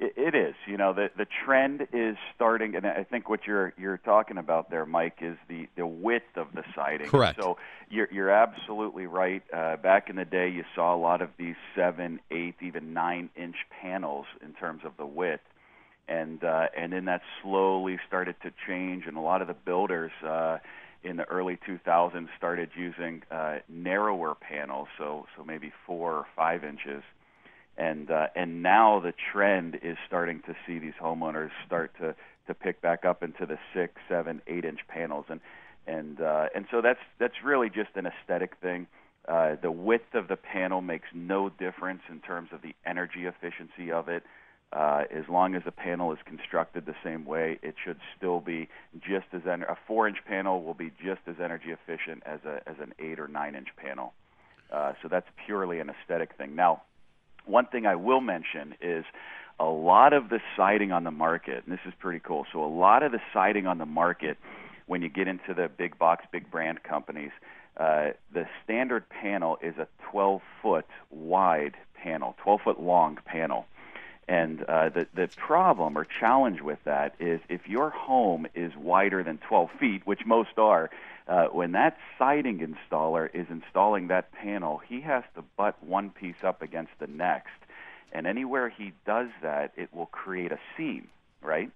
[0.00, 0.53] It, it is.
[0.74, 4.70] You know, the the trend is starting, and I think what you're you're talking about
[4.70, 7.06] there, Mike, is the the width of the siding.
[7.06, 7.40] Correct.
[7.40, 7.58] So
[7.88, 9.44] you're you're absolutely right.
[9.52, 13.30] Uh, back in the day, you saw a lot of these seven, eight, even nine
[13.36, 15.44] inch panels in terms of the width,
[16.08, 20.10] and uh, and then that slowly started to change, and a lot of the builders.
[20.26, 20.58] Uh,
[21.04, 26.64] in the early 2000s, started using uh, narrower panels, so so maybe four or five
[26.64, 27.04] inches,
[27.76, 32.14] and uh, and now the trend is starting to see these homeowners start to
[32.46, 35.40] to pick back up into the six, seven, eight inch panels, and
[35.86, 38.86] and uh, and so that's that's really just an aesthetic thing.
[39.26, 43.90] Uh, the width of the panel makes no difference in terms of the energy efficiency
[43.90, 44.22] of it.
[44.72, 48.68] Uh, as long as the panel is constructed the same way, it should still be
[49.00, 52.76] just as en- a four-inch panel will be just as energy efficient as a as
[52.80, 54.12] an eight or nine-inch panel.
[54.72, 56.56] Uh, so that's purely an aesthetic thing.
[56.56, 56.82] Now,
[57.46, 59.04] one thing I will mention is
[59.60, 62.46] a lot of the siding on the market, and this is pretty cool.
[62.52, 64.36] So a lot of the siding on the market,
[64.86, 67.30] when you get into the big box, big brand companies,
[67.76, 73.66] uh, the standard panel is a 12 foot wide panel, 12 foot long panel.
[74.26, 79.22] And uh, the the problem or challenge with that is if your home is wider
[79.22, 80.88] than 12 feet, which most are,
[81.26, 86.42] uh, when that siding installer is installing that panel, he has to butt one piece
[86.44, 87.48] up against the next,
[88.12, 91.08] and anywhere he does that, it will create a seam,
[91.42, 91.70] right?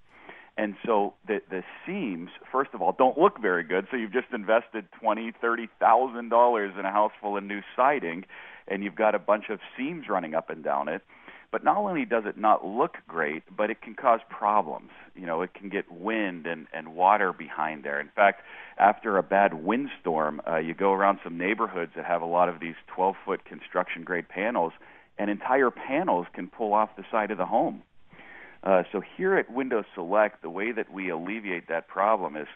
[0.58, 3.86] And so the the seams, first of all, don't look very good.
[3.90, 8.24] So you've just invested twenty, thirty thousand dollars in a house full of new siding,
[8.66, 11.02] and you've got a bunch of seams running up and down it.
[11.50, 14.90] But not only does it not look great, but it can cause problems.
[15.14, 18.00] You know, it can get wind and, and water behind there.
[18.00, 18.42] In fact,
[18.76, 22.60] after a bad windstorm, uh, you go around some neighborhoods that have a lot of
[22.60, 24.72] these 12 foot construction grade panels,
[25.18, 27.82] and entire panels can pull off the side of the home.
[28.62, 32.46] Uh, so here at Windows Select, the way that we alleviate that problem is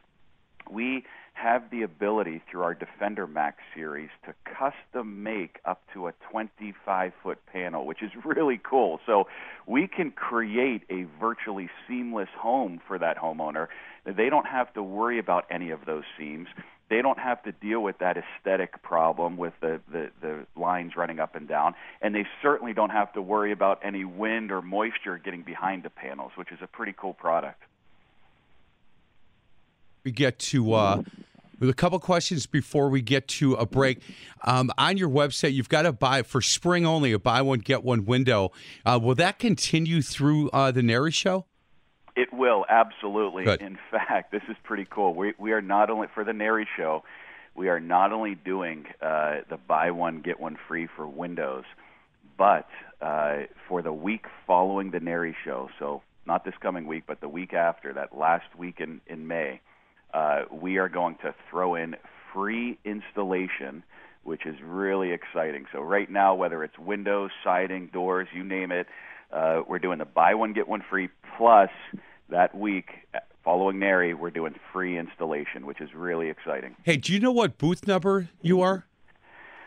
[0.71, 6.13] we have the ability through our Defender Max series to custom make up to a
[6.31, 9.01] 25 foot panel, which is really cool.
[9.07, 9.27] So
[9.67, 13.69] we can create a virtually seamless home for that homeowner.
[14.05, 16.49] They don't have to worry about any of those seams.
[16.91, 21.21] They don't have to deal with that aesthetic problem with the, the, the lines running
[21.21, 21.75] up and down.
[22.03, 25.91] And they certainly don't have to worry about any wind or moisture getting behind the
[25.91, 27.63] panels, which is a pretty cool product
[30.05, 31.03] we get to uh,
[31.63, 34.01] with a couple questions before we get to a break.
[34.43, 37.85] Um, on your website, you've got to buy for spring only a buy one get
[37.85, 38.51] one window.
[38.85, 41.47] Uh, will that continue through uh, the NARI show?
[42.17, 43.45] It will absolutely.
[43.45, 43.63] Good.
[43.63, 45.15] In fact, this is pretty cool.
[45.15, 47.05] We we are not only for the NARI show,
[47.55, 51.65] we are not only doing uh, the buy one get one free for Windows,
[52.37, 52.69] but
[53.01, 55.71] uh, for the week following the NARI show.
[55.79, 59.61] So not this coming week, but the week after, that last week in in May
[60.13, 61.97] uh, we are going to throw in
[62.33, 63.83] free installation,
[64.25, 65.67] which is really exciting.
[65.73, 68.87] So right now, whether it's windows, siding, doors, you name it,
[69.33, 71.09] uh, we're doing the buy one get one free.
[71.37, 71.71] Plus,
[72.29, 72.91] that week
[73.45, 76.77] following NARI, we're doing free installation, which is really exciting.
[76.85, 78.87] Hey, do you know what booth number you are?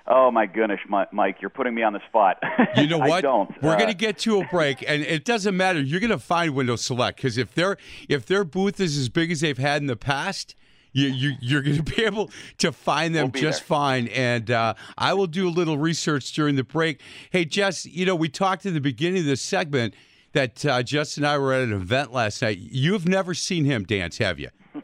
[0.07, 0.79] Oh my goodness,
[1.11, 2.37] Mike, you're putting me on the spot.
[2.77, 3.21] You know I what?
[3.21, 3.63] don't.
[3.63, 5.81] We're Uh, going to get to a break, and it doesn't matter.
[5.81, 9.31] You're going to find Windows Select because if their if their booth is as big
[9.31, 10.53] as they've had in the past,
[10.91, 13.65] you, you you're going to be able to find them We'll just there.
[13.77, 14.07] fine.
[14.09, 17.01] And uh, I will do a little research during the break.
[17.31, 19.95] Hey, Jess, you know we talked in the beginning of this segment
[20.33, 22.59] that uh, Jess and I were at an event last night.
[22.59, 24.49] You've never seen him dance, have you?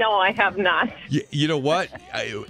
[0.00, 0.92] No, I have not.
[1.08, 1.88] You, you know what?
[2.14, 2.44] I,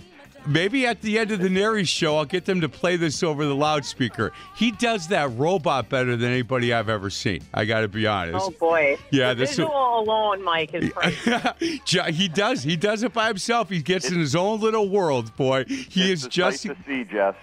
[0.49, 3.45] maybe at the end of the NARI show, I'll get them to play this over
[3.45, 4.33] the loudspeaker.
[4.57, 7.43] He does that robot better than anybody I've ever seen.
[7.55, 8.39] I got to be honest.
[8.47, 8.99] Oh boy.
[9.11, 11.81] Yeah, the this is- visual alone, Mike, is crazy.
[12.13, 12.63] He does.
[12.63, 13.69] He does it by himself.
[13.71, 15.65] He gets in his own little world, boy.
[15.67, 16.67] He is it's just.
[16.67, 17.35] nice to see, Jess.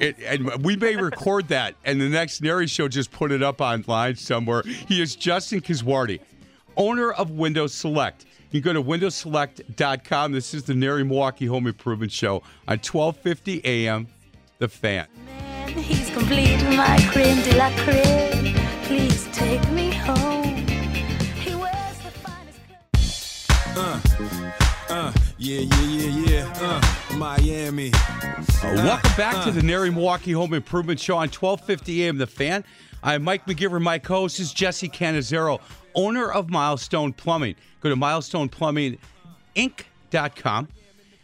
[0.00, 3.60] It, and we may record that, and the next NARI show just put it up
[3.60, 4.62] online somewhere.
[4.62, 6.20] He is Justin Kiswardi,
[6.76, 8.26] owner of Windows Select.
[8.54, 10.30] You can go to windowselect.com.
[10.30, 12.36] This is the NARI Milwaukee Home Improvement Show
[12.68, 14.06] on 1250 AM,
[14.58, 15.08] The Fan.
[15.26, 18.54] Man, he's complete, my creme de la creme.
[18.84, 20.54] Please take me home.
[21.34, 22.60] He wears the finest
[23.74, 24.88] clothes.
[24.88, 26.54] Uh, yeah, yeah, yeah, yeah.
[26.60, 27.90] Uh, Miami.
[28.62, 32.64] Welcome back to the NARI Milwaukee Home Improvement Show on 1250 AM The Fan.
[33.02, 33.82] I'm Mike McGivern.
[33.82, 35.60] My co-host is Jesse Canizero,
[35.94, 37.54] owner of Milestone Plumbing.
[37.80, 40.68] Go to milestoneplumbinginc.com.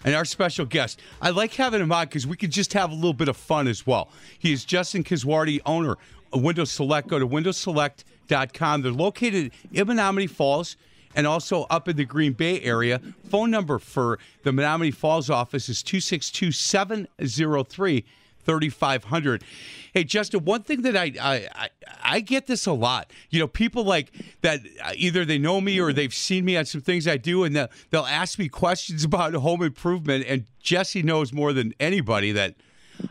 [0.02, 2.94] And our special guest, I like having him on because we could just have a
[2.94, 4.08] little bit of fun as well.
[4.38, 5.98] He is Justin Kiswardi, owner
[6.32, 7.08] of Windows Select.
[7.08, 10.76] Go to windowselect.com They're located in Menomonee Falls
[11.14, 13.00] and also up in the Green Bay area.
[13.28, 18.04] Phone number for the Menomonee Falls office is 262 703
[18.50, 19.44] 3500.
[19.94, 21.68] Hey, Justin, one thing that I, I, I
[22.02, 23.12] I get this a lot.
[23.30, 26.64] You know, people like that uh, either they know me or they've seen me on
[26.64, 30.24] some things I do, and they'll, they'll ask me questions about home improvement.
[30.26, 32.56] And Jesse knows more than anybody that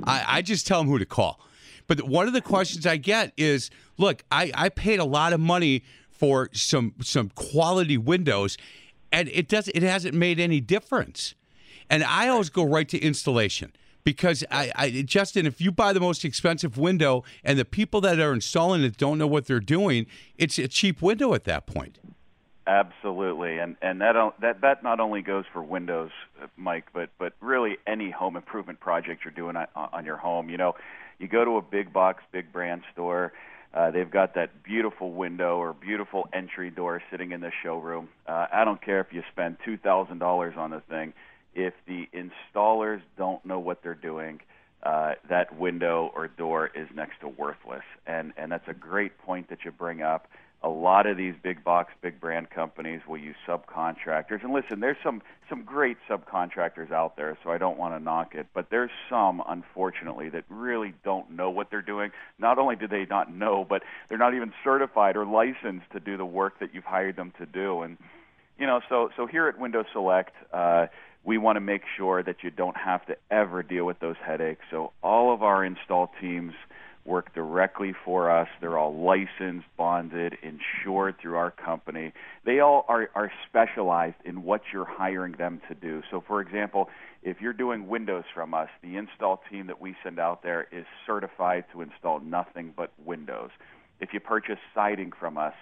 [0.03, 1.39] I, I just tell them who to call.
[1.87, 5.39] But one of the questions I get is, look, I, I paid a lot of
[5.39, 8.57] money for some some quality windows,
[9.13, 11.33] and it does it hasn't made any difference.
[11.89, 13.71] And I always go right to installation
[14.13, 18.19] because I, I Justin, if you buy the most expensive window and the people that
[18.19, 21.99] are installing it don't know what they're doing, it's a cheap window at that point.
[22.65, 26.09] Absolutely, and and that that that not only goes for windows,
[26.41, 30.49] uh, Mike, but but really any home improvement project you're doing on, on your home.
[30.49, 30.75] You know,
[31.19, 33.31] you go to a big box, big brand store.
[33.71, 38.09] Uh, they've got that beautiful window or beautiful entry door sitting in the showroom.
[38.27, 41.13] Uh, I don't care if you spend two thousand dollars on the thing.
[41.59, 44.39] If the installers don't know what they're doing,
[44.81, 47.83] uh, that window or door is next to worthless.
[48.07, 50.29] And and that's a great point that you bring up.
[50.61, 54.41] A lot of these big box, big brand companies will use subcontractors.
[54.41, 58.35] And listen, there's some some great subcontractors out there, so I don't want to knock
[58.35, 62.11] it, but there's some unfortunately that really don't know what they're doing.
[62.37, 66.15] Not only do they not know, but they're not even certified or licensed to do
[66.15, 67.81] the work that you've hired them to do.
[67.81, 67.97] And
[68.57, 70.87] you know, so so here at Window Select, uh,
[71.23, 74.61] we want to make sure that you don't have to ever deal with those headaches.
[74.71, 76.53] So all of our install teams
[77.05, 78.47] work directly for us.
[78.61, 82.13] They're all licensed, bonded, insured through our company.
[82.45, 86.03] They all are, are specialized in what you're hiring them to do.
[86.11, 86.89] So, for example,
[87.23, 90.85] if you're doing Windows from us, the install team that we send out there is
[91.05, 93.49] certified to install nothing but Windows.
[93.99, 95.53] If you purchase siding from us,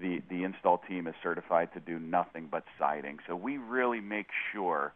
[0.00, 3.18] the, the install team is certified to do nothing but siding.
[3.28, 4.92] So we really make sure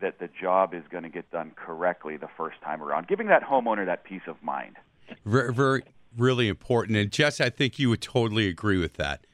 [0.00, 3.42] that the job is going to get done correctly the first time around, giving that
[3.42, 4.76] homeowner that peace of mind.
[5.24, 5.82] Very, very
[6.16, 6.96] really important.
[6.96, 9.26] And Jess, I think you would totally agree with that.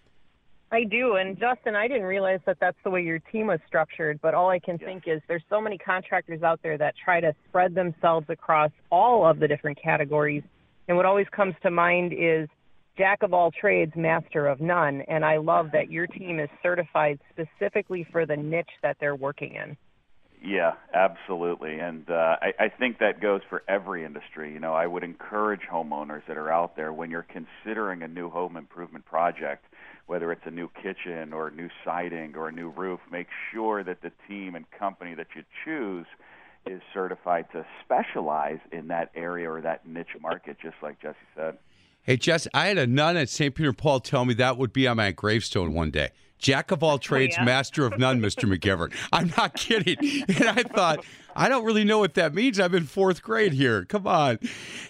[0.72, 1.14] I do.
[1.14, 4.20] And Justin, I didn't realize that that's the way your team was structured.
[4.20, 7.34] But all I can think is there's so many contractors out there that try to
[7.48, 10.42] spread themselves across all of the different categories.
[10.88, 12.48] And what always comes to mind is
[12.98, 15.02] jack of all trades, master of none.
[15.02, 19.54] And I love that your team is certified specifically for the niche that they're working
[19.54, 19.76] in.
[20.42, 21.78] Yeah, absolutely.
[21.78, 24.52] And uh, I, I think that goes for every industry.
[24.52, 28.30] You know, I would encourage homeowners that are out there when you're considering a new
[28.30, 29.64] home improvement project,
[30.06, 34.02] whether it's a new kitchen or new siding or a new roof, make sure that
[34.02, 36.06] the team and company that you choose
[36.66, 41.56] is certified to specialize in that area or that niche market, just like Jesse said.
[42.02, 43.54] Hey, Jess, I had a nun at St.
[43.54, 46.10] Peter Paul tell me that would be on my gravestone one day.
[46.38, 47.44] Jack of all trades, yeah.
[47.44, 48.44] master of none, Mr.
[48.52, 48.92] McGivern.
[49.12, 49.96] I'm not kidding.
[50.28, 52.58] And I thought, I don't really know what that means.
[52.58, 53.84] I'm in fourth grade here.
[53.84, 54.38] Come on.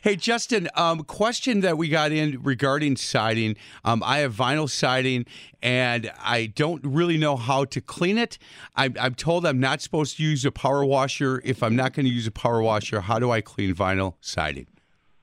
[0.03, 3.57] Hey, Justin, um, question that we got in regarding siding.
[3.85, 5.27] Um, I have vinyl siding
[5.61, 8.39] and I don't really know how to clean it.
[8.77, 11.43] I'm, I'm told I'm not supposed to use a power washer.
[11.45, 14.69] If I'm not going to use a power washer, how do I clean vinyl siding?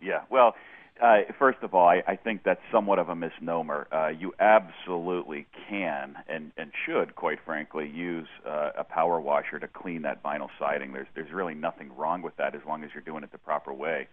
[0.01, 0.55] Yeah, well,
[1.03, 3.87] uh, first of all, I, I think that's somewhat of a misnomer.
[3.91, 9.67] Uh, you absolutely can and, and should, quite frankly, use uh, a power washer to
[9.67, 10.93] clean that vinyl siding.
[10.93, 13.73] There's there's really nothing wrong with that as long as you're doing it the proper
[13.73, 14.07] way.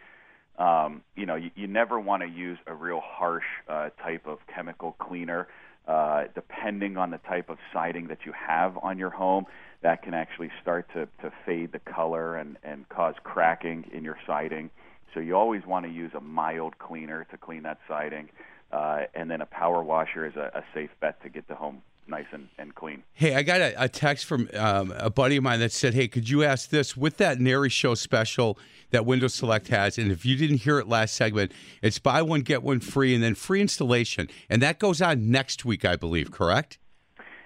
[0.58, 4.38] Um, you know, you, you never want to use a real harsh uh, type of
[4.52, 5.46] chemical cleaner.
[5.88, 9.44] Uh, depending on the type of siding that you have on your home,
[9.82, 14.16] that can actually start to, to fade the color and, and cause cracking in your
[14.26, 14.70] siding.
[15.14, 18.28] So you always want to use a mild cleaner to clean that siding,
[18.72, 21.82] uh, and then a power washer is a, a safe bet to get the home
[22.06, 23.02] nice and, and clean.
[23.12, 26.08] Hey, I got a, a text from um, a buddy of mine that said, "Hey,
[26.08, 28.58] could you ask this with that NARI Show special
[28.90, 29.96] that Window Select has?
[29.96, 33.22] And if you didn't hear it last segment, it's buy one get one free, and
[33.22, 36.30] then free installation, and that goes on next week, I believe.
[36.30, 36.78] Correct?"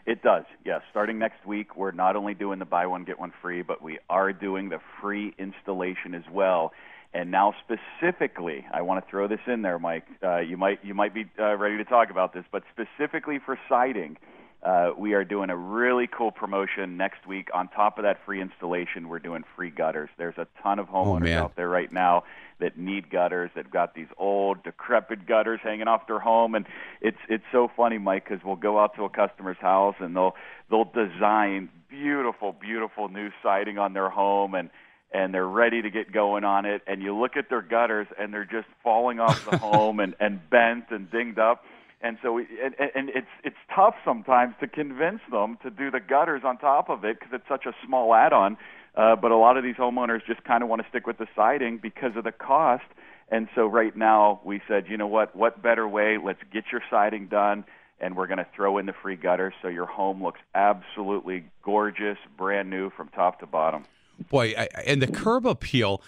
[0.07, 0.83] It does, yes.
[0.90, 3.98] Starting next week, we're not only doing the buy one get one free, but we
[4.11, 6.74] are doing the free installation as well.
[7.14, 10.05] And now, specifically, I want to throw this in there, Mike.
[10.20, 13.57] Uh, you might you might be uh, ready to talk about this, but specifically for
[13.68, 14.16] siding,
[14.64, 17.51] uh, we are doing a really cool promotion next week.
[17.55, 20.11] On top of that free installation, we're doing free gutters.
[20.18, 21.39] There's a ton of homeowners man.
[21.39, 22.24] out there right now
[22.59, 23.53] that need gutters.
[23.55, 26.66] They've got these old, decrepit gutters hanging off their home, and
[27.01, 30.34] it's it's so funny, Mike, because we'll go out to a customer's house and they'll
[30.68, 34.70] they'll design beautiful, beautiful new siding on their home and
[35.15, 38.35] and they're ready to get going on it and you look at their gutters and
[38.35, 41.65] they're just falling off the home and and bent and dinged up
[42.05, 46.01] And so, we, and, and it's it's tough sometimes to convince them to do the
[46.01, 48.59] gutters on top of it because it's such a small add-on.
[48.95, 51.27] Uh, but a lot of these homeowners just kind of want to stick with the
[51.35, 52.85] siding because of the cost.
[53.31, 55.35] And so right now we said, you know what?
[55.35, 56.19] What better way?
[56.23, 57.65] Let's get your siding done,
[57.99, 62.19] and we're going to throw in the free gutters so your home looks absolutely gorgeous,
[62.37, 63.85] brand new from top to bottom.
[64.29, 66.03] Boy, I, and the curb appeal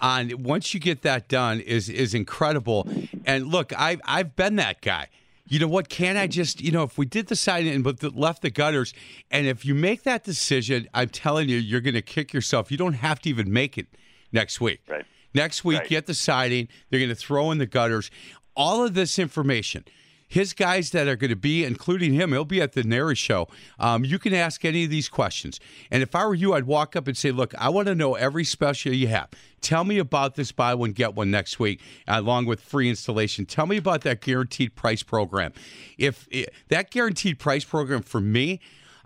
[0.00, 2.88] on once you get that done is is incredible.
[3.24, 5.08] And look, I've I've been that guy.
[5.48, 5.88] You know what?
[5.88, 8.50] Can I just you know if we did the siding and but the, left the
[8.50, 8.94] gutters,
[9.30, 12.70] and if you make that decision, I'm telling you, you're going to kick yourself.
[12.70, 13.86] You don't have to even make it
[14.32, 14.80] next week.
[14.88, 15.04] Right.
[15.34, 15.88] Next week, Right.
[15.88, 16.68] get the siding.
[16.90, 18.10] They're going to throw in the gutters.
[18.54, 19.84] All of this information.
[20.32, 23.48] His guys that are going to be, including him, he'll be at the NARI show.
[23.78, 25.60] Um, you can ask any of these questions.
[25.90, 28.14] And if I were you, I'd walk up and say, Look, I want to know
[28.14, 29.28] every special you have.
[29.60, 33.44] Tell me about this buy one, get one next week, along with free installation.
[33.44, 35.52] Tell me about that guaranteed price program.
[35.98, 38.60] If i that guaranteed price program for me,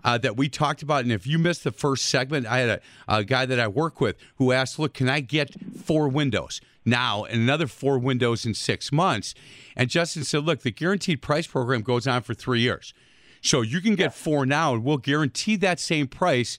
[0.05, 1.03] uh, that we talked about.
[1.03, 3.99] And if you missed the first segment, I had a, a guy that I work
[3.99, 5.53] with who asked, Look, can I get
[5.83, 9.35] four windows now and another four windows in six months?
[9.75, 12.93] And Justin said, Look, the guaranteed price program goes on for three years.
[13.41, 16.57] So you can get four now, and we'll guarantee that same price.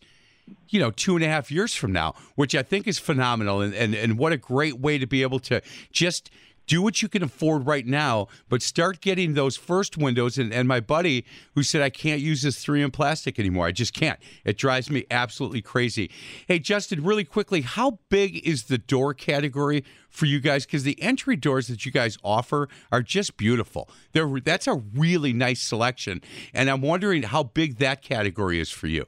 [0.69, 3.75] You know, two and a half years from now, which I think is phenomenal, and,
[3.75, 5.61] and and what a great way to be able to
[5.93, 6.31] just
[6.69, 10.39] do what you can afford right now, but start getting those first windows.
[10.39, 13.67] And, and my buddy who said, I can't use this 3M plastic anymore.
[13.67, 14.21] I just can't.
[14.45, 16.11] It drives me absolutely crazy.
[16.47, 20.67] Hey, Justin, really quickly, how big is the door category for you guys?
[20.67, 23.89] Because the entry doors that you guys offer are just beautiful.
[24.13, 26.21] They're, that's a really nice selection.
[26.53, 29.07] And I'm wondering how big that category is for you.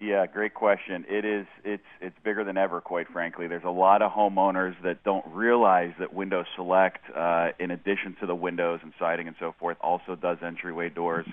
[0.00, 1.04] Yeah, great question.
[1.08, 3.48] It is it's it's bigger than ever, quite frankly.
[3.48, 8.26] There's a lot of homeowners that don't realize that Windows Select, uh, in addition to
[8.26, 11.26] the windows and siding and so forth, also does entryway doors.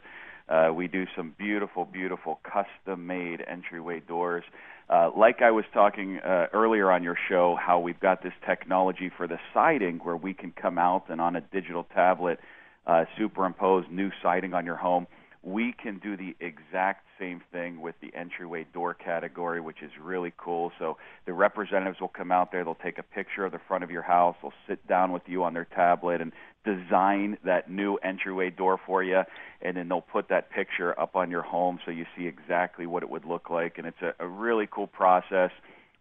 [0.49, 4.43] Uh, we do some beautiful, beautiful custom-made entryway doors.
[4.89, 9.11] Uh, like I was talking uh, earlier on your show, how we've got this technology
[9.15, 12.39] for the siding where we can come out and on a digital tablet
[12.85, 15.07] uh, superimpose new siding on your home.
[15.43, 20.33] We can do the exact same thing with the entryway door category, which is really
[20.37, 20.71] cool.
[20.79, 23.91] So the representatives will come out there, they'll take a picture of the front of
[23.91, 26.31] your house, they'll sit down with you on their tablet and
[26.63, 29.21] design that new entryway door for you,
[29.61, 33.03] and then they'll put that picture up on your home so you see exactly what
[33.03, 33.77] it would look like.
[33.77, 35.51] And it's a, a really cool process.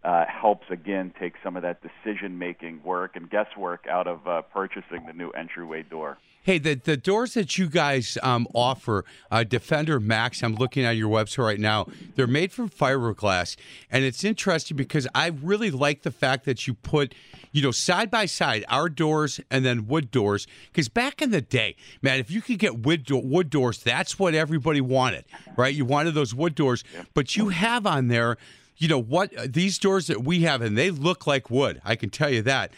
[0.03, 4.43] Uh, helps again take some of that decision making work and guesswork out of uh,
[4.43, 6.19] purchasing the new entryway door.
[6.45, 10.95] Hey, the, the doors that you guys um, offer, uh, Defender Max, I'm looking at
[10.95, 11.87] your website right now.
[12.17, 13.57] They're made from fiberglass.
[13.91, 17.15] And it's interesting because I really like the fact that you put,
[17.53, 20.47] you know, side by side our doors and then wood doors.
[20.71, 24.19] Because back in the day, man, if you could get wood, do- wood doors, that's
[24.19, 25.25] what everybody wanted,
[25.57, 25.75] right?
[25.75, 26.85] You wanted those wood doors.
[27.15, 28.37] But you have on there,
[28.77, 31.81] you know, what these doors that we have, and they look like wood.
[31.87, 32.71] I can tell you that.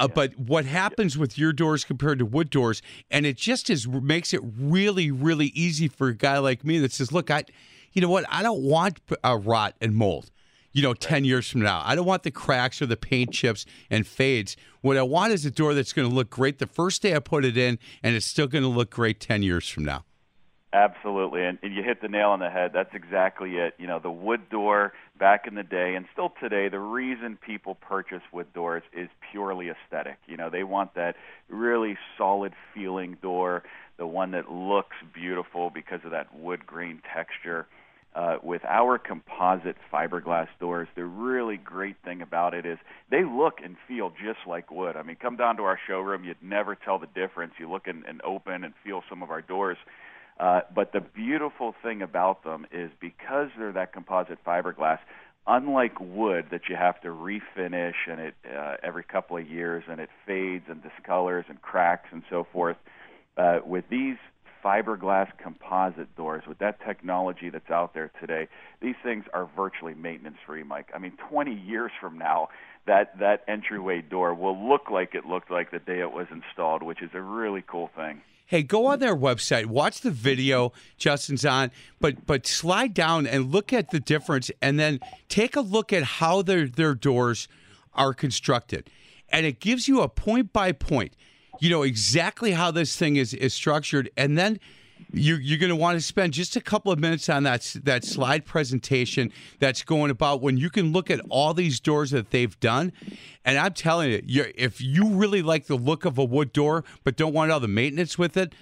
[0.00, 3.86] Uh, But what happens with your doors compared to wood doors, and it just is
[3.86, 7.44] makes it really, really easy for a guy like me that says, "Look, I,
[7.92, 8.24] you know what?
[8.28, 10.30] I don't want uh, rot and mold.
[10.72, 13.66] You know, ten years from now, I don't want the cracks or the paint chips
[13.90, 14.56] and fades.
[14.80, 17.18] What I want is a door that's going to look great the first day I
[17.18, 20.04] put it in, and it's still going to look great ten years from now."
[20.72, 22.70] Absolutely, and, and you hit the nail on the head.
[22.72, 23.74] That's exactly it.
[23.76, 27.74] You know, the wood door back in the day, and still today, the reason people
[27.74, 30.18] purchase wood doors is purely aesthetic.
[30.28, 31.16] You know, they want that
[31.48, 33.64] really solid feeling door,
[33.98, 37.66] the one that looks beautiful because of that wood grain texture.
[38.12, 43.58] Uh, with our composite fiberglass doors, the really great thing about it is they look
[43.62, 44.96] and feel just like wood.
[44.96, 47.54] I mean, come down to our showroom, you'd never tell the difference.
[47.58, 49.78] You look and, and open and feel some of our doors.
[50.40, 54.98] Uh, but the beautiful thing about them is because they're that composite fiberglass,
[55.46, 60.00] unlike wood that you have to refinish and it uh, every couple of years and
[60.00, 62.78] it fades and discolors and cracks and so forth,
[63.36, 64.16] uh, with these
[64.64, 68.48] fiberglass composite doors, with that technology that's out there today,
[68.80, 70.88] these things are virtually maintenance free, Mike.
[70.94, 72.48] I mean, 20 years from now,
[72.86, 76.82] that that entryway door will look like it looked like the day it was installed,
[76.82, 78.22] which is a really cool thing.
[78.50, 81.70] Hey, go on their website, watch the video Justin's on,
[82.00, 84.98] but but slide down and look at the difference, and then
[85.28, 87.46] take a look at how their their doors
[87.94, 88.90] are constructed,
[89.28, 91.14] and it gives you a point by point,
[91.60, 94.58] you know exactly how this thing is is structured, and then
[95.12, 98.04] you, you're going to want to spend just a couple of minutes on that that
[98.04, 102.58] slide presentation that's going about when you can look at all these doors that they've
[102.60, 102.92] done.
[103.44, 107.16] And I'm telling you, if you really like the look of a wood door but
[107.16, 108.52] don't want all the maintenance with it,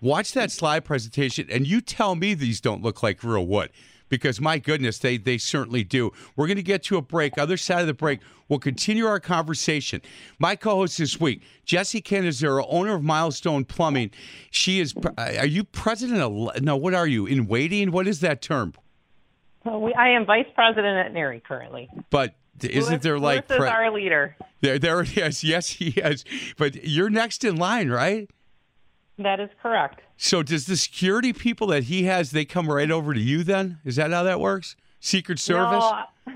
[0.00, 3.70] watch that slide presentation, and you tell me these don't look like real wood.
[4.08, 6.12] Because my goodness, they they certainly do.
[6.36, 7.36] We're going to get to a break.
[7.38, 10.00] Other side of the break, we'll continue our conversation.
[10.38, 14.10] My co-host this week, Jesse Canizero, owner of Milestone Plumbing.
[14.50, 14.94] She is.
[14.96, 16.62] Uh, are you president of?
[16.62, 17.90] No, what are you in waiting?
[17.90, 18.74] What is that term?
[19.64, 21.88] Well, we, I am vice president at NARI currently.
[22.10, 24.36] But isn't Louis- there like is pre- our leader?
[24.60, 24.78] there?
[24.78, 25.44] There it is.
[25.48, 26.24] Yes, he is.
[26.56, 28.30] But you're next in line, right?
[29.18, 30.00] That is correct.
[30.20, 33.78] So does the security people that he has they come right over to you then?
[33.84, 34.74] Is that how that works?
[34.98, 35.84] Secret Service?
[36.26, 36.34] No,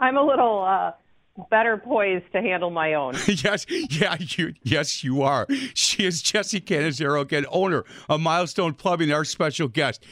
[0.00, 0.92] I'm a little uh,
[1.48, 3.14] better poised to handle my own.
[3.28, 5.46] yes, yeah, you yes you are.
[5.74, 10.04] She is Jesse Canizero, again, owner of Milestone Plumbing, our special guest.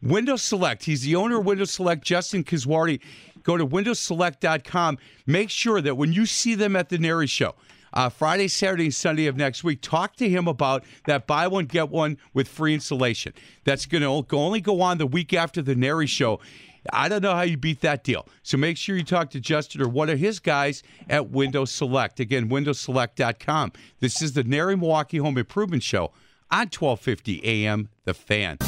[0.00, 0.84] Windows Select.
[0.84, 3.00] He's the owner of Windows Select, Justin Kiswarty.
[3.42, 4.98] Go to windowselect.com.
[5.26, 7.56] Make sure that when you see them at the NARI Show,
[7.94, 11.64] uh, Friday, Saturday, and Sunday of next week, talk to him about that buy one,
[11.64, 13.32] get one with free installation.
[13.64, 16.40] That's going to only go on the week after the NARI Show.
[16.92, 18.28] I don't know how you beat that deal.
[18.42, 22.20] So make sure you talk to Justin or one of his guys at Windows Select.
[22.20, 23.72] Again, windowselect.com.
[24.00, 26.12] This is the NARI Milwaukee Home Improvement Show
[26.50, 28.58] on 1250 AM The Fan.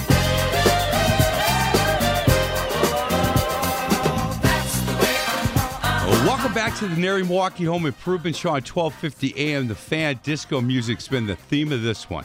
[6.56, 9.68] Back to the NARI Milwaukee Home Improvement Show on 1250 AM.
[9.68, 12.24] The fan disco music's been the theme of this one.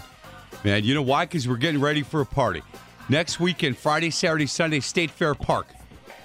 [0.63, 1.25] Man, you know why?
[1.25, 2.63] Because we're getting ready for a party.
[3.09, 5.67] Next weekend, Friday, Saturday, Sunday, State Fair Park.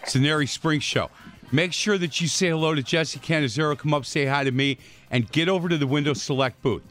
[0.05, 1.11] It's the NARI Spring Show.
[1.51, 3.77] Make sure that you say hello to Jesse Canizero.
[3.77, 4.79] Come up, say hi to me,
[5.11, 6.85] and get over to the Windows Select booth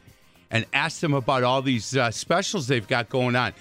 [0.50, 3.54] and ask them about all these uh, specials they've got going on.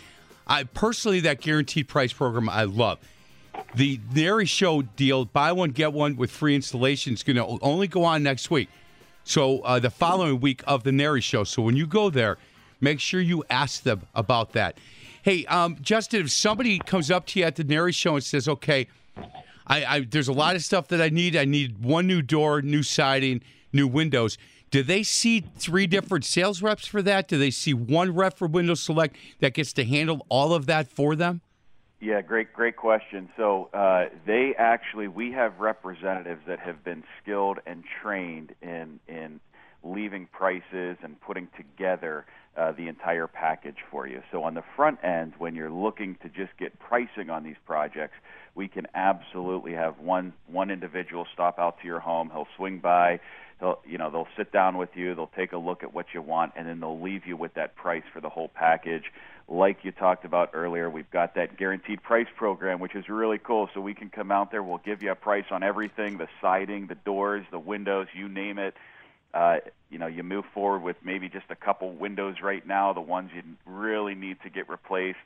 [0.45, 2.99] I personally, that guaranteed price program, I love.
[3.76, 7.88] The NARI Show deal, buy one, get one with free installation, is going to only
[7.88, 8.70] go on next week.
[9.24, 11.43] So uh, the following week of the NARI Show.
[11.43, 12.38] So when you go there,
[12.80, 14.78] make sure you ask them about that.
[15.24, 18.47] Hey, um, Justin, if somebody comes up to you at the NARI Show and says,
[18.47, 18.88] okay,
[19.68, 21.36] I, I there's a lot of stuff that I need.
[21.36, 23.41] I need one new door, new siding,
[23.74, 24.38] new windows.
[24.72, 27.28] Do they see three different sales reps for that?
[27.28, 30.88] Do they see one rep for Windows Select that gets to handle all of that
[30.89, 31.41] for them?
[32.02, 33.30] Yeah, great, great question.
[33.38, 39.39] So uh, they actually, we have representatives that have been skilled and trained in in
[39.84, 42.26] leaving prices and putting together
[42.58, 44.22] uh, the entire package for you.
[44.32, 48.16] So on the front end, when you're looking to just get pricing on these projects,
[48.56, 52.30] we can absolutely have one one individual stop out to your home.
[52.34, 53.20] He'll swing by.
[53.60, 55.16] They'll, you know, they'll sit down with you.
[55.16, 57.76] They'll take a look at what you want, and then they'll leave you with that
[57.76, 59.06] price for the whole package.
[59.47, 63.70] Like you talked about earlier, we've got that guaranteed price program, which is really cool.
[63.74, 64.64] So we can come out there.
[64.64, 68.58] We'll give you a price on everything: the siding, the doors, the windows, you name
[68.58, 68.76] it.
[69.34, 69.58] Uh,
[69.89, 73.32] you know, you move forward with maybe just a couple windows right now, the ones
[73.36, 75.18] you really need to get replaced.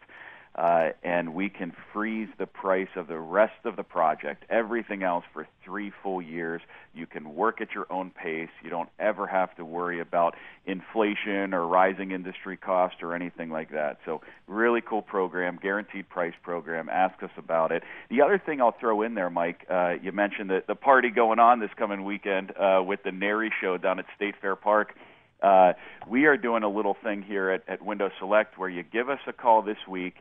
[0.56, 5.24] Uh, and we can freeze the price of the rest of the project, everything else,
[5.32, 6.62] for three full years.
[6.94, 8.50] You can work at your own pace.
[8.64, 10.36] You don't ever have to worry about
[10.66, 14.00] inflation or rising industry cost or anything like that.
[14.06, 16.90] So, really cool program, guaranteed price program.
[16.90, 17.84] Ask us about it.
[18.10, 21.40] The other thing I'll throw in there, Mike, uh, you mentioned the, the party going
[21.40, 24.96] on this coming weekend uh, with the NARI Show down at State Fair Park.
[25.42, 25.74] Uh,
[26.08, 29.20] we are doing a little thing here at, at Window Select where you give us
[29.28, 30.16] a call this week,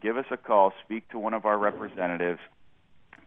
[0.00, 2.40] give us a call, speak to one of our representatives,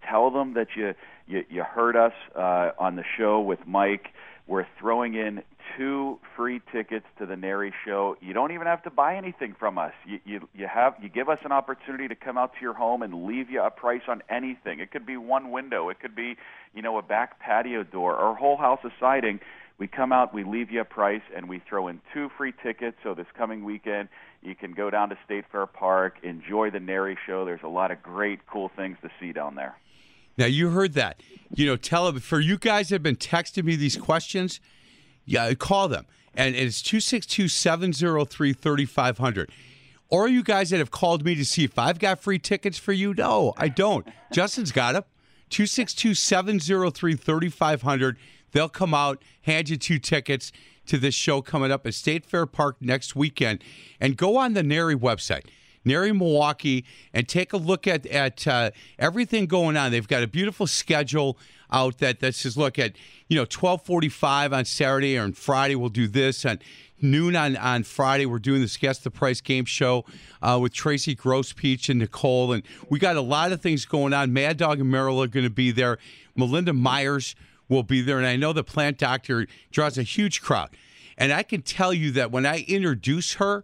[0.10, 0.94] tell them that you
[1.26, 4.08] you, you heard us uh, on the show with Mike.
[4.46, 5.42] We're throwing in
[5.78, 8.18] two free tickets to the NARI show.
[8.20, 9.94] You don't even have to buy anything from us.
[10.06, 13.02] You, you you have you give us an opportunity to come out to your home
[13.02, 14.80] and leave you a price on anything.
[14.80, 16.36] It could be one window, it could be
[16.74, 19.40] you know a back patio door or a whole house of siding.
[19.80, 22.98] We come out, we leave you a price, and we throw in two free tickets.
[23.04, 24.10] So this coming weekend,
[24.42, 27.44] you can go down to State Fair Park, enjoy the NARI show.
[27.44, 29.76] There's a lot of great, cool things to see down there.
[30.38, 31.22] Now you heard that.
[31.54, 34.60] You know, tell them for you guys that have been texting me these questions.
[35.26, 39.50] Yeah, call them, and it's 262-703-3500.
[40.10, 42.94] Or you guys that have called me to see if I've got free tickets for
[42.94, 43.16] you.
[43.16, 44.08] No, I don't.
[44.32, 45.04] Justin's got them.
[45.50, 48.18] 262-703-3500.
[48.54, 50.52] They'll come out, hand you two tickets
[50.86, 53.64] to this show coming up at State Fair Park next weekend,
[54.00, 55.46] and go on the NARI website.
[55.86, 59.92] NARI Milwaukee and take a look at at uh, everything going on.
[59.92, 61.38] They've got a beautiful schedule
[61.72, 62.94] out that that says look at
[63.28, 66.64] you know twelve forty five on Saturday or on Friday we'll do this and
[67.02, 70.06] noon on on Friday we're doing this guess the price game show
[70.42, 74.32] uh, with Tracy Grosspeach and Nicole and we got a lot of things going on.
[74.32, 75.98] Mad Dog and Merrill are going to be there.
[76.36, 77.36] Melinda Myers
[77.70, 80.70] will be there and I know the plant doctor draws a huge crowd
[81.18, 83.64] and I can tell you that when I introduce her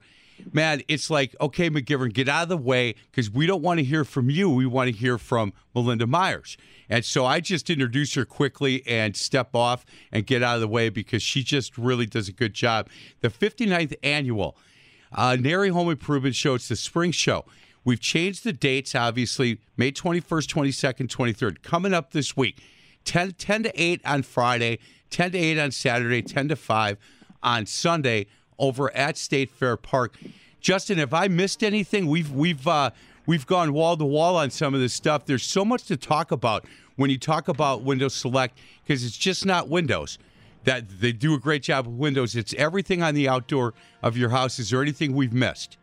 [0.54, 3.84] man, it's like, okay, McGivern, get out of the way because we don't want to
[3.84, 4.50] hear from you.
[4.50, 6.58] We want to hear from Melinda Myers.
[6.90, 10.68] And so I just introduce her quickly and step off and get out of the
[10.68, 12.90] way because she just really does a good job.
[13.22, 14.58] The 59th annual
[15.12, 17.46] uh, NARI Home Improvement Show, it's the spring show.
[17.84, 22.62] We've changed the dates, obviously, May 21st, 22nd, 23rd, coming up this week.
[23.06, 24.80] 10, 10 to 8 on Friday,
[25.10, 26.98] 10 to 8 on Saturday, 10 to 5
[27.42, 28.28] on Sunday
[28.58, 30.18] over at State Fair Park.
[30.60, 32.08] Justin, have I missed anything?
[32.08, 32.92] We've we've uh,
[33.26, 35.26] we've gone wall to wall on some of this stuff.
[35.26, 36.66] There's so much to talk about
[36.98, 40.20] when you talk about Windows Select because it's just not Windows.
[40.66, 42.36] That they do a great job with Windows.
[42.36, 43.74] It's everything on the outdoor
[44.04, 44.60] of your house.
[44.60, 45.78] Is there anything we've missed?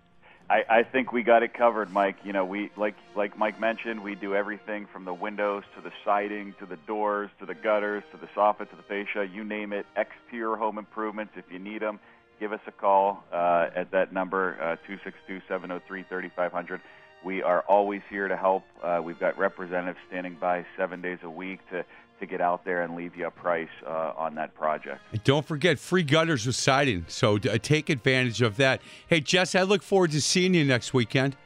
[0.49, 2.17] I, I think we got it covered, Mike.
[2.25, 5.91] You know, we like like Mike mentioned, we do everything from the windows to the
[6.05, 9.27] siding to the doors to the gutters to the soffit to the fascia.
[9.27, 9.87] You name it.
[9.97, 11.33] Exterior home improvements.
[11.37, 11.99] If you need them,
[12.39, 16.05] give us a call uh, at that number uh, two six two seven zero three
[16.05, 16.81] thirty five hundred.
[17.25, 18.63] We are always here to help.
[18.81, 21.85] Uh, we've got representatives standing by seven days a week to
[22.21, 25.01] to get out there and leave you a price uh, on that project.
[25.13, 27.05] And don't forget free gutters with siding.
[27.09, 28.81] So uh, take advantage of that.
[29.07, 31.37] Hey, Jess, I look forward to seeing you next weekend.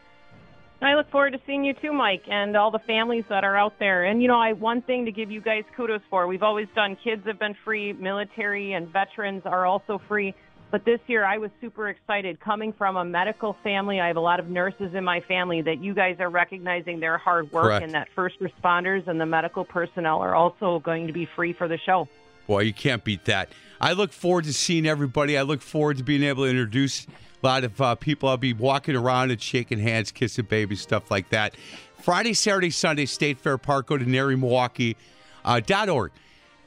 [0.82, 3.78] I look forward to seeing you too, Mike, and all the families that are out
[3.78, 4.04] there.
[4.04, 6.26] And you know, I one thing to give you guys kudos for.
[6.26, 10.34] We've always done kids have been free, military and veterans are also free.
[10.70, 14.00] But this year I was super excited coming from a medical family.
[14.00, 17.18] I have a lot of nurses in my family that you guys are recognizing their
[17.18, 17.84] hard work Correct.
[17.84, 21.66] and that first responders and the medical personnel are also going to be free for
[21.66, 22.08] the show.
[22.46, 23.50] Boy, you can't beat that.
[23.80, 25.36] I look forward to seeing everybody.
[25.36, 28.28] I look forward to being able to introduce a lot of uh, people.
[28.28, 31.56] I'll be walking around and shaking hands, kissing babies, stuff like that.
[32.00, 33.86] Friday, Saturday, Sunday, State Fair Park.
[33.86, 34.96] Go to NARIMilwaukee.org
[35.44, 36.12] uh, dot org,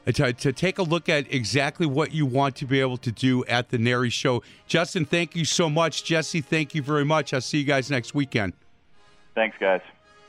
[0.05, 3.11] Uh, to, to take a look at exactly what you want to be able to
[3.11, 4.43] do at the NARI Show.
[4.67, 6.03] Justin, thank you so much.
[6.03, 7.33] Jesse, thank you very much.
[7.33, 8.53] I'll see you guys next weekend.
[9.35, 9.81] Thanks, guys.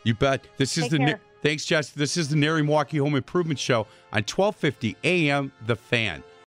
[0.04, 0.46] You bet.
[0.58, 1.20] This is Take the care.
[1.42, 1.90] thanks, Jess.
[1.90, 6.22] This is the NARI Milwaukee Home Improvement Show on 1250 AM The Fan.